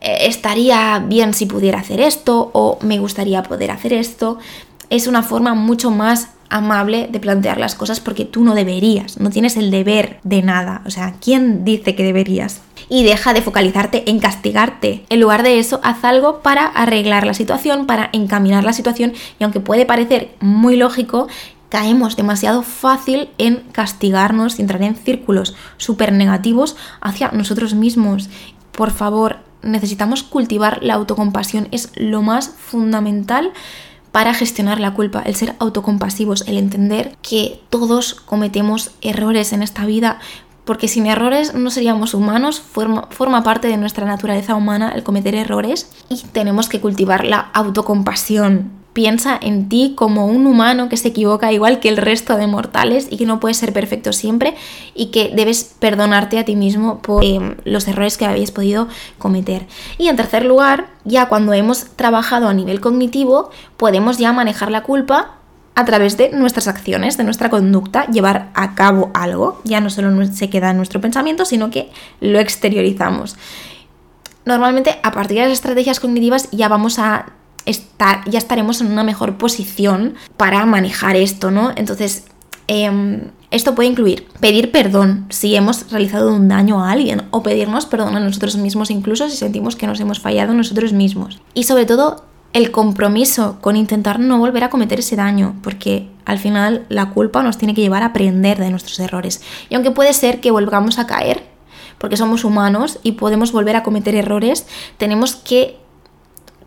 eh, 0.00 0.26
estaría 0.26 0.98
bien 0.98 1.32
si 1.32 1.46
pudiera 1.46 1.78
hacer 1.78 2.00
esto 2.00 2.50
o 2.54 2.76
me 2.82 2.98
gustaría 2.98 3.44
poder 3.44 3.70
hacer 3.70 3.92
esto. 3.92 4.40
Es 4.92 5.06
una 5.06 5.22
forma 5.22 5.54
mucho 5.54 5.90
más 5.90 6.28
amable 6.50 7.08
de 7.10 7.18
plantear 7.18 7.56
las 7.56 7.74
cosas 7.74 7.98
porque 7.98 8.26
tú 8.26 8.44
no 8.44 8.54
deberías, 8.54 9.18
no 9.18 9.30
tienes 9.30 9.56
el 9.56 9.70
deber 9.70 10.20
de 10.22 10.42
nada. 10.42 10.82
O 10.84 10.90
sea, 10.90 11.14
¿quién 11.18 11.64
dice 11.64 11.94
que 11.94 12.04
deberías? 12.04 12.60
Y 12.90 13.02
deja 13.02 13.32
de 13.32 13.40
focalizarte 13.40 14.10
en 14.10 14.18
castigarte. 14.18 15.06
En 15.08 15.20
lugar 15.20 15.44
de 15.44 15.58
eso, 15.58 15.80
haz 15.82 16.04
algo 16.04 16.40
para 16.42 16.66
arreglar 16.66 17.24
la 17.26 17.32
situación, 17.32 17.86
para 17.86 18.10
encaminar 18.12 18.64
la 18.64 18.74
situación 18.74 19.14
y 19.40 19.44
aunque 19.44 19.60
puede 19.60 19.86
parecer 19.86 20.34
muy 20.40 20.76
lógico, 20.76 21.26
caemos 21.70 22.14
demasiado 22.14 22.60
fácil 22.62 23.30
en 23.38 23.62
castigarnos 23.72 24.58
y 24.58 24.60
entrar 24.60 24.82
en 24.82 24.94
círculos 24.94 25.56
súper 25.78 26.12
negativos 26.12 26.76
hacia 27.00 27.30
nosotros 27.32 27.72
mismos. 27.72 28.28
Por 28.72 28.90
favor, 28.90 29.38
necesitamos 29.62 30.22
cultivar 30.22 30.82
la 30.82 30.92
autocompasión, 30.92 31.68
es 31.70 31.92
lo 31.96 32.20
más 32.20 32.50
fundamental 32.50 33.54
para 34.12 34.34
gestionar 34.34 34.78
la 34.78 34.94
culpa, 34.94 35.22
el 35.22 35.34
ser 35.34 35.56
autocompasivos, 35.58 36.46
el 36.46 36.58
entender 36.58 37.16
que 37.22 37.60
todos 37.70 38.14
cometemos 38.14 38.92
errores 39.00 39.52
en 39.52 39.62
esta 39.62 39.86
vida, 39.86 40.20
porque 40.64 40.86
sin 40.86 41.06
errores 41.06 41.54
no 41.54 41.70
seríamos 41.70 42.14
humanos, 42.14 42.60
forma, 42.60 43.08
forma, 43.10 43.42
parte 43.42 43.68
de 43.68 43.78
nuestra 43.78 44.06
naturaleza 44.06 44.54
humana 44.54 44.92
el 44.94 45.02
cometer 45.02 45.34
errores 45.34 45.90
y 46.08 46.18
tenemos 46.32 46.68
que 46.68 46.80
cultivar 46.80 47.24
la 47.24 47.38
autocompasión 47.38 48.81
piensa 48.92 49.38
en 49.40 49.68
ti 49.68 49.94
como 49.96 50.26
un 50.26 50.46
humano 50.46 50.88
que 50.88 50.96
se 50.96 51.08
equivoca 51.08 51.52
igual 51.52 51.80
que 51.80 51.88
el 51.88 51.96
resto 51.96 52.36
de 52.36 52.46
mortales 52.46 53.06
y 53.10 53.16
que 53.16 53.26
no 53.26 53.40
puedes 53.40 53.56
ser 53.56 53.72
perfecto 53.72 54.12
siempre 54.12 54.54
y 54.94 55.06
que 55.06 55.32
debes 55.34 55.74
perdonarte 55.78 56.38
a 56.38 56.44
ti 56.44 56.56
mismo 56.56 57.00
por 57.00 57.24
eh, 57.24 57.56
los 57.64 57.88
errores 57.88 58.18
que 58.18 58.26
habéis 58.26 58.50
podido 58.50 58.88
cometer. 59.18 59.66
Y 59.98 60.08
en 60.08 60.16
tercer 60.16 60.44
lugar, 60.44 60.88
ya 61.04 61.28
cuando 61.28 61.52
hemos 61.52 61.86
trabajado 61.96 62.48
a 62.48 62.54
nivel 62.54 62.80
cognitivo, 62.80 63.50
podemos 63.76 64.18
ya 64.18 64.32
manejar 64.32 64.70
la 64.70 64.82
culpa 64.82 65.36
a 65.74 65.84
través 65.86 66.18
de 66.18 66.30
nuestras 66.30 66.68
acciones, 66.68 67.16
de 67.16 67.24
nuestra 67.24 67.48
conducta, 67.48 68.06
llevar 68.06 68.50
a 68.54 68.74
cabo 68.74 69.10
algo. 69.14 69.60
Ya 69.64 69.80
no 69.80 69.88
solo 69.88 70.26
se 70.26 70.50
queda 70.50 70.70
en 70.70 70.76
nuestro 70.76 71.00
pensamiento, 71.00 71.46
sino 71.46 71.70
que 71.70 71.90
lo 72.20 72.38
exteriorizamos. 72.38 73.36
Normalmente 74.44 74.98
a 75.02 75.12
partir 75.12 75.38
de 75.38 75.44
las 75.44 75.52
estrategias 75.52 76.00
cognitivas 76.00 76.50
ya 76.50 76.68
vamos 76.68 76.98
a 76.98 77.26
estar, 77.66 78.28
ya 78.28 78.38
estaremos 78.38 78.80
en 78.80 78.90
una 78.90 79.04
mejor 79.04 79.38
posición 79.38 80.14
para 80.36 80.64
manejar 80.66 81.16
esto, 81.16 81.50
¿no? 81.50 81.72
Entonces, 81.76 82.24
em, 82.66 83.30
esto 83.50 83.74
puede 83.74 83.90
incluir 83.90 84.26
pedir 84.40 84.72
perdón 84.72 85.26
si 85.28 85.54
hemos 85.54 85.90
realizado 85.90 86.34
un 86.34 86.48
daño 86.48 86.82
a 86.82 86.90
alguien 86.90 87.24
o 87.30 87.42
pedirnos 87.42 87.86
perdón 87.86 88.16
a 88.16 88.20
nosotros 88.20 88.56
mismos 88.56 88.90
incluso 88.90 89.28
si 89.28 89.36
sentimos 89.36 89.76
que 89.76 89.86
nos 89.86 90.00
hemos 90.00 90.20
fallado 90.20 90.54
nosotros 90.54 90.92
mismos. 90.92 91.40
Y 91.54 91.64
sobre 91.64 91.84
todo 91.84 92.24
el 92.52 92.70
compromiso 92.70 93.58
con 93.60 93.76
intentar 93.76 94.20
no 94.20 94.38
volver 94.38 94.64
a 94.64 94.70
cometer 94.70 94.98
ese 94.98 95.16
daño, 95.16 95.56
porque 95.62 96.08
al 96.24 96.38
final 96.38 96.84
la 96.88 97.10
culpa 97.10 97.42
nos 97.42 97.58
tiene 97.58 97.74
que 97.74 97.80
llevar 97.80 98.02
a 98.02 98.06
aprender 98.06 98.58
de 98.58 98.70
nuestros 98.70 98.98
errores. 99.00 99.42
Y 99.70 99.74
aunque 99.74 99.90
puede 99.90 100.12
ser 100.12 100.40
que 100.40 100.50
volvamos 100.50 100.98
a 100.98 101.06
caer, 101.06 101.44
porque 101.98 102.16
somos 102.16 102.44
humanos 102.44 102.98
y 103.02 103.12
podemos 103.12 103.52
volver 103.52 103.76
a 103.76 103.82
cometer 103.82 104.14
errores, 104.14 104.66
tenemos 104.98 105.36
que 105.36 105.78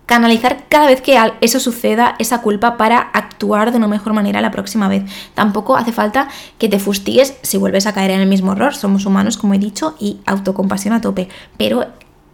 canalizar 0.05 0.65
cada 0.69 0.87
vez 0.87 1.01
que 1.01 1.17
eso 1.41 1.59
suceda 1.59 2.15
esa 2.19 2.41
culpa 2.41 2.77
para 2.77 2.99
actuar 2.99 3.71
de 3.71 3.77
una 3.77 3.87
mejor 3.87 4.13
manera 4.13 4.41
la 4.41 4.51
próxima 4.51 4.87
vez. 4.87 5.03
Tampoco 5.33 5.75
hace 5.75 5.91
falta 5.91 6.27
que 6.57 6.69
te 6.69 6.79
fustigues 6.79 7.35
si 7.41 7.57
vuelves 7.57 7.87
a 7.87 7.93
caer 7.93 8.11
en 8.11 8.21
el 8.21 8.27
mismo 8.27 8.53
error. 8.53 8.75
Somos 8.75 9.05
humanos, 9.05 9.37
como 9.37 9.53
he 9.53 9.59
dicho, 9.59 9.95
y 9.99 10.19
autocompasión 10.25 10.93
a 10.93 11.01
tope. 11.01 11.29
Pero 11.57 11.85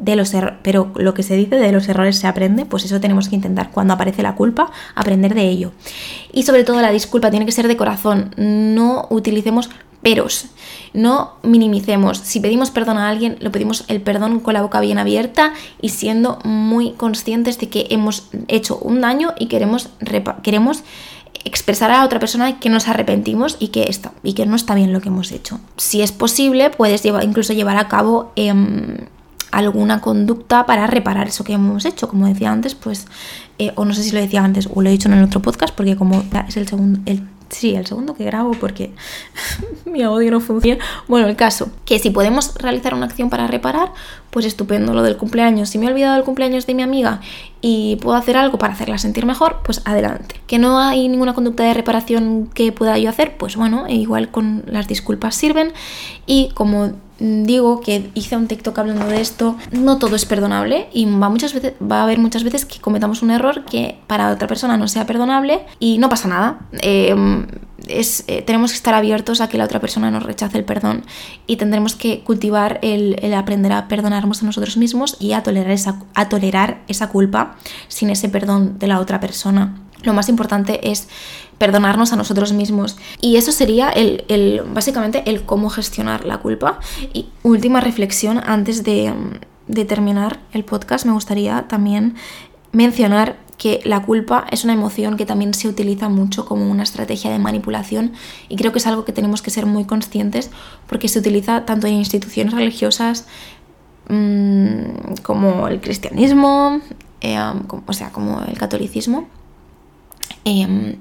de 0.01 0.15
los 0.15 0.33
pero 0.63 0.91
lo 0.95 1.13
que 1.13 1.23
se 1.23 1.35
dice 1.35 1.57
de 1.57 1.71
los 1.71 1.87
errores 1.87 2.17
se 2.17 2.27
aprende, 2.27 2.65
pues 2.65 2.83
eso 2.85 2.99
tenemos 2.99 3.29
que 3.29 3.35
intentar 3.35 3.69
cuando 3.69 3.93
aparece 3.93 4.23
la 4.23 4.35
culpa, 4.35 4.71
aprender 4.95 5.35
de 5.35 5.47
ello. 5.47 5.71
Y 6.33 6.43
sobre 6.43 6.63
todo 6.63 6.81
la 6.81 6.91
disculpa 6.91 7.29
tiene 7.29 7.45
que 7.45 7.51
ser 7.51 7.67
de 7.67 7.77
corazón, 7.77 8.33
no 8.35 9.07
utilicemos 9.11 9.69
peros. 10.01 10.45
No 10.93 11.33
minimicemos. 11.43 12.17
Si 12.17 12.39
pedimos 12.39 12.71
perdón 12.71 12.97
a 12.97 13.09
alguien, 13.09 13.37
lo 13.39 13.51
pedimos 13.51 13.85
el 13.87 14.01
perdón 14.01 14.39
con 14.39 14.53
la 14.53 14.61
boca 14.61 14.79
bien 14.79 14.97
abierta 14.97 15.53
y 15.81 15.89
siendo 15.89 16.39
muy 16.43 16.91
conscientes 16.91 17.59
de 17.59 17.69
que 17.69 17.87
hemos 17.89 18.27
hecho 18.47 18.77
un 18.77 19.01
daño 19.01 19.33
y 19.37 19.47
queremos, 19.47 19.89
queremos 20.43 20.83
expresar 21.43 21.91
a 21.91 21.99
la 21.99 22.05
otra 22.05 22.19
persona 22.19 22.59
que 22.59 22.69
nos 22.69 22.87
arrepentimos 22.87 23.57
y 23.59 23.69
que, 23.69 23.83
está, 23.83 24.11
y 24.23 24.33
que 24.33 24.45
no 24.45 24.55
está 24.55 24.75
bien 24.75 24.93
lo 24.93 25.01
que 25.01 25.09
hemos 25.09 25.31
hecho. 25.31 25.59
Si 25.77 26.01
es 26.01 26.11
posible, 26.11 26.69
puedes 26.69 27.03
llevar, 27.03 27.23
incluso 27.23 27.53
llevar 27.53 27.77
a 27.77 27.87
cabo 27.87 28.31
em, 28.35 28.97
alguna 29.51 30.01
conducta 30.01 30.65
para 30.65 30.87
reparar 30.87 31.27
eso 31.27 31.43
que 31.43 31.53
hemos 31.53 31.85
hecho. 31.85 32.07
Como 32.07 32.27
decía 32.27 32.51
antes, 32.51 32.75
pues, 32.75 33.07
eh, 33.59 33.71
o 33.75 33.85
no 33.85 33.93
sé 33.93 34.03
si 34.03 34.11
lo 34.11 34.19
decía 34.19 34.43
antes 34.43 34.69
o 34.73 34.81
lo 34.81 34.89
he 34.89 34.91
dicho 34.91 35.07
en 35.07 35.15
el 35.15 35.23
otro 35.23 35.41
podcast, 35.41 35.73
porque 35.73 35.95
como 35.95 36.23
es 36.47 36.57
el 36.57 36.67
segundo, 36.67 36.99
el 37.05 37.23
Sí, 37.51 37.75
el 37.75 37.85
segundo 37.85 38.13
que 38.13 38.23
grabo 38.23 38.51
porque 38.53 38.91
mi 39.85 40.01
audio 40.01 40.31
no 40.31 40.39
funciona. 40.39 40.83
Bueno, 41.07 41.27
el 41.27 41.35
caso, 41.35 41.69
que 41.85 41.99
si 41.99 42.09
podemos 42.09 42.55
realizar 42.55 42.93
una 42.93 43.05
acción 43.05 43.29
para 43.29 43.45
reparar, 43.45 43.91
pues 44.29 44.45
estupendo 44.45 44.93
lo 44.93 45.03
del 45.03 45.17
cumpleaños. 45.17 45.69
Si 45.69 45.77
me 45.77 45.85
he 45.85 45.89
olvidado 45.89 46.15
del 46.15 46.23
cumpleaños 46.23 46.65
de 46.65 46.73
mi 46.73 46.81
amiga 46.81 47.19
y 47.59 47.97
puedo 47.97 48.15
hacer 48.15 48.37
algo 48.37 48.57
para 48.57 48.73
hacerla 48.73 48.97
sentir 48.97 49.25
mejor, 49.25 49.59
pues 49.65 49.81
adelante. 49.83 50.39
Que 50.47 50.59
no 50.59 50.79
hay 50.79 51.09
ninguna 51.09 51.33
conducta 51.33 51.63
de 51.63 51.73
reparación 51.73 52.49
que 52.53 52.71
pueda 52.71 52.97
yo 52.97 53.09
hacer, 53.09 53.35
pues 53.35 53.57
bueno, 53.57 53.85
igual 53.89 54.31
con 54.31 54.63
las 54.67 54.87
disculpas 54.87 55.35
sirven. 55.35 55.73
Y 56.25 56.51
como 56.53 56.93
digo 57.21 57.81
que 57.81 58.09
hice 58.15 58.35
un 58.35 58.47
TikTok 58.47 58.77
hablando 58.79 59.05
de 59.05 59.21
esto, 59.21 59.55
no 59.71 59.99
todo 59.99 60.15
es 60.15 60.25
perdonable 60.25 60.87
y 60.91 61.05
va, 61.05 61.29
muchas 61.29 61.53
veces, 61.53 61.73
va 61.79 61.99
a 61.99 62.03
haber 62.03 62.17
muchas 62.17 62.43
veces 62.43 62.65
que 62.65 62.79
cometamos 62.79 63.21
un 63.21 63.29
error 63.29 63.63
que 63.65 63.99
para 64.07 64.31
otra 64.31 64.47
persona 64.47 64.75
no 64.75 64.87
sea 64.87 65.05
perdonable 65.05 65.65
y 65.79 65.99
no 65.99 66.09
pasa 66.09 66.27
nada. 66.27 66.59
Em, 66.81 67.45
eh, 67.87 68.43
tenemos 68.45 68.71
que 68.71 68.77
estar 68.77 68.93
abiertos 68.93 69.39
a 69.41 69.49
que 69.49 69.57
la 69.57 69.65
otra 69.65 69.79
persona 69.79 70.09
nos 70.09 70.23
rechace 70.23 70.57
el 70.57 70.65
perdón 70.65 71.03
y 71.45 71.57
tendremos 71.57 71.95
que 71.95 72.21
cultivar 72.21 72.79
el, 72.81 73.17
el 73.21 73.33
aprender 73.33 73.71
a 73.73 73.87
perdonarnos 73.87 74.41
a 74.41 74.45
nosotros 74.45 74.77
mismos 74.77 75.17
y 75.19 75.33
a 75.33 75.43
tolerar, 75.43 75.71
esa, 75.71 75.99
a 76.15 76.27
tolerar 76.27 76.81
esa 76.87 77.09
culpa 77.09 77.55
sin 77.87 78.09
ese 78.09 78.29
perdón 78.29 78.79
de 78.79 78.87
la 78.87 78.99
otra 78.99 79.19
persona. 79.19 79.75
Lo 80.03 80.13
más 80.13 80.29
importante 80.29 80.89
es 80.89 81.07
perdonarnos 81.61 82.11
a 82.11 82.15
nosotros 82.15 82.53
mismos. 82.53 82.97
Y 83.21 83.35
eso 83.35 83.51
sería 83.51 83.91
el, 83.91 84.63
básicamente 84.73 85.21
el 85.27 85.43
cómo 85.43 85.69
gestionar 85.69 86.25
la 86.25 86.39
culpa. 86.39 86.79
Y 87.13 87.27
última 87.43 87.81
reflexión 87.81 88.41
antes 88.43 88.83
de, 88.83 89.13
de 89.67 89.85
terminar 89.85 90.39
el 90.53 90.65
podcast, 90.65 91.05
me 91.05 91.11
gustaría 91.11 91.67
también 91.67 92.15
mencionar 92.71 93.37
que 93.59 93.79
la 93.83 94.01
culpa 94.01 94.47
es 94.49 94.63
una 94.63 94.73
emoción 94.73 95.17
que 95.17 95.27
también 95.27 95.53
se 95.53 95.67
utiliza 95.67 96.09
mucho 96.09 96.45
como 96.45 96.67
una 96.67 96.81
estrategia 96.81 97.29
de 97.29 97.37
manipulación 97.37 98.13
y 98.49 98.55
creo 98.55 98.71
que 98.71 98.79
es 98.79 98.87
algo 98.87 99.05
que 99.05 99.11
tenemos 99.11 99.43
que 99.43 99.51
ser 99.51 99.67
muy 99.67 99.85
conscientes 99.85 100.49
porque 100.87 101.07
se 101.09 101.19
utiliza 101.19 101.63
tanto 101.63 101.85
en 101.85 101.93
instituciones 101.93 102.55
religiosas 102.55 103.27
mmm, 104.09 105.13
como 105.21 105.67
el 105.67 105.79
cristianismo, 105.79 106.81
eh, 107.21 107.37
o 107.85 107.93
sea, 107.93 108.09
como 108.09 108.41
el 108.41 108.57
catolicismo. 108.57 109.27
Eh, 110.43 110.97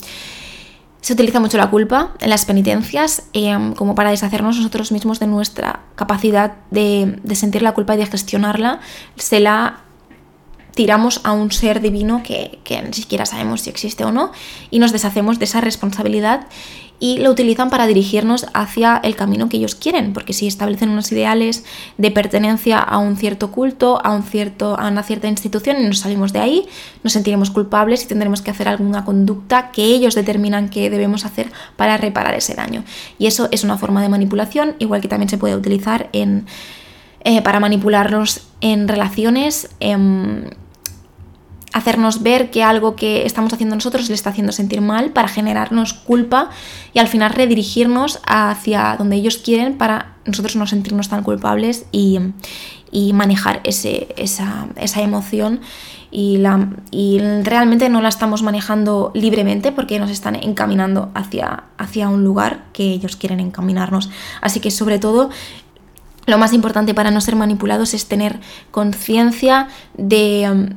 Se 1.01 1.15
utiliza 1.15 1.41
mucho 1.41 1.57
la 1.57 1.71
culpa 1.71 2.13
en 2.21 2.31
las 2.31 2.45
penitencias 2.45 3.23
em, 3.33 3.75
como 3.75 3.95
para 3.95 4.11
deshacernos 4.11 4.57
nosotros 4.57 4.93
mismos 4.93 5.19
de 5.19 5.27
nuestra 5.27 5.81
capacidad 5.95 6.55
de, 6.71 7.19
de 7.23 7.35
sentir 7.35 7.63
la 7.63 7.73
culpa 7.73 7.95
y 7.95 7.99
de 7.99 8.07
gestionarla. 8.07 8.81
Se 9.17 9.41
la 9.41 9.81
tiramos 10.75 11.21
a 11.25 11.33
un 11.33 11.51
ser 11.53 11.81
divino 11.81 12.23
que, 12.23 12.59
que, 12.65 12.81
ni 12.83 12.93
siquiera 12.93 13.27
sabemos 13.27 13.63
si 13.63 13.71
existe 13.71 14.05
o 14.05 14.13
no 14.13 14.33
y 14.71 14.79
nos 14.79 14.93
deshacemos 14.93 15.39
de 15.39 15.45
esa 15.45 15.61
responsabilidad 15.61 16.47
y 17.01 17.19
lo 17.19 17.31
utilizan 17.31 17.71
para 17.71 17.87
dirigirnos 17.87 18.47
hacia 18.53 19.01
el 19.03 19.17
camino 19.17 19.49
que 19.49 19.57
ellos 19.57 19.75
quieren, 19.75 20.13
porque 20.13 20.35
si 20.35 20.47
establecen 20.47 20.91
unos 20.91 21.11
ideales 21.11 21.65
de 21.97 22.11
pertenencia 22.11 22.79
a 22.79 22.99
un 22.99 23.17
cierto 23.17 23.51
culto, 23.51 23.99
a, 24.05 24.15
un 24.15 24.23
cierto, 24.23 24.79
a 24.79 24.89
una 24.89 25.03
cierta 25.03 25.27
institución 25.27 25.81
y 25.81 25.87
nos 25.87 26.01
salimos 26.01 26.35
de 26.35 26.41
ahí, 26.41 26.67
nos 27.03 27.15
sentiremos 27.15 27.51
culpables 27.51 28.05
y 28.05 28.07
tendremos 28.07 28.43
que 28.43 28.51
hacer 28.51 28.69
alguna 28.69 29.05
conducta 29.05 29.73
que 29.73 29.83
ellos 29.85 30.15
determinan 30.15 30.69
que 30.69 30.91
debemos 30.91 31.25
hacer 31.25 31.51
para 31.77 31.97
reparar 31.97 32.35
ese 32.35 32.55
daño. 32.55 32.85
Y 33.19 33.27
eso 33.27 33.49
es 33.51 33.65
una 33.65 33.79
forma 33.79 34.03
de 34.03 34.11
manipulación, 34.11 34.77
igual 34.79 35.01
que 35.01 35.09
también 35.09 35.31
se 35.31 35.39
puede 35.39 35.57
utilizar 35.57 36.11
en, 36.13 36.47
eh, 37.25 37.41
para 37.41 37.61
manipularnos 37.61 38.43
en 38.61 38.87
relaciones. 38.87 39.71
En, 39.81 40.55
hacernos 41.73 42.23
ver 42.23 42.51
que 42.51 42.63
algo 42.63 42.97
que 42.97 43.25
estamos 43.25 43.53
haciendo 43.53 43.75
nosotros 43.77 44.09
le 44.09 44.15
está 44.15 44.31
haciendo 44.31 44.53
sentir 44.53 44.81
mal 44.81 45.11
para 45.11 45.29
generarnos 45.29 45.93
culpa 45.93 46.51
y 46.93 46.99
al 46.99 47.09
final 47.09 47.33
redirigirnos 47.33 48.21
hacia 48.27 48.97
donde 48.99 49.17
ellos 49.17 49.39
quieren 49.39 49.79
para 49.79 50.15
nosotros 50.25 50.57
no 50.57 50.67
sentirnos 50.67 51.09
tan 51.09 51.23
culpables 51.23 51.87
y, 51.93 52.19
manejar 53.13 53.61
ese, 53.63 54.09
esa, 54.17 54.67
esa, 54.75 55.01
emoción 55.01 55.61
y, 56.11 56.39
la, 56.39 56.71
y 56.91 57.21
realmente 57.45 57.89
no 57.89 58.03
la 58.03 58.09
estamos 58.09 58.43
manejando 58.43 59.13
libremente 59.15 59.71
porque 59.71 60.01
nos 60.01 60.11
están 60.11 60.35
encaminando 60.35 61.11
hacia, 61.15 61.65
hacia 61.79 62.09
un 62.09 62.25
lugar 62.25 62.65
que 62.73 62.83
ellos 62.83 63.15
quieren 63.15 63.39
encaminarnos. 63.39 64.11
Así 64.41 64.59
que 64.59 64.73
sobre 64.73 64.99
todo 64.99 65.31
lo 66.27 66.37
más 66.37 66.53
importante 66.53 66.95
para 66.95 67.13
no 67.13 67.21
ser 67.21 67.37
manipulados 67.37 67.95
es 67.95 68.07
tener 68.07 68.41
conciencia 68.73 69.69
de 69.97 70.75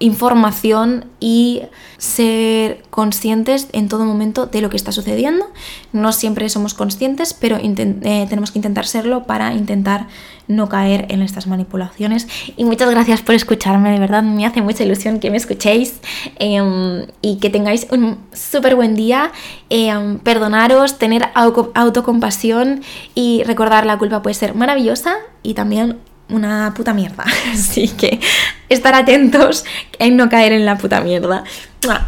información 0.00 1.04
y 1.20 1.62
ser 1.98 2.82
conscientes 2.88 3.68
en 3.72 3.88
todo 3.88 4.04
momento 4.04 4.46
de 4.46 4.62
lo 4.62 4.70
que 4.70 4.76
está 4.76 4.92
sucediendo. 4.92 5.46
No 5.92 6.12
siempre 6.12 6.48
somos 6.48 6.74
conscientes, 6.74 7.34
pero 7.34 7.58
eh, 7.58 8.26
tenemos 8.28 8.50
que 8.50 8.58
intentar 8.58 8.86
serlo 8.86 9.24
para 9.24 9.52
intentar 9.52 10.08
no 10.48 10.68
caer 10.68 11.06
en 11.10 11.22
estas 11.22 11.46
manipulaciones. 11.46 12.26
Y 12.56 12.64
muchas 12.64 12.90
gracias 12.90 13.20
por 13.20 13.34
escucharme, 13.34 13.92
de 13.92 14.00
verdad 14.00 14.22
me 14.22 14.46
hace 14.46 14.62
mucha 14.62 14.82
ilusión 14.84 15.20
que 15.20 15.30
me 15.30 15.36
escuchéis 15.36 16.00
em, 16.38 17.06
y 17.20 17.36
que 17.36 17.50
tengáis 17.50 17.86
un 17.92 18.18
súper 18.32 18.74
buen 18.74 18.96
día. 18.96 19.30
Em, 19.68 20.18
perdonaros, 20.18 20.98
tener 20.98 21.28
autocompasión 21.34 22.82
y 23.14 23.42
recordar 23.44 23.84
la 23.84 23.98
culpa 23.98 24.22
puede 24.22 24.34
ser 24.34 24.54
maravillosa 24.54 25.14
y 25.42 25.54
también 25.54 25.98
una 26.30 26.72
puta 26.74 26.94
mierda. 26.94 27.24
Así 27.52 27.88
que 27.88 28.20
estar 28.68 28.94
atentos 28.94 29.64
en 29.98 30.16
no 30.16 30.28
caer 30.28 30.52
en 30.52 30.64
la 30.64 30.78
puta 30.78 31.00
mierda. 31.00 31.44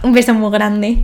Un 0.02 0.12
beso 0.12 0.35
muy 0.35 0.50
grande. 0.50 1.02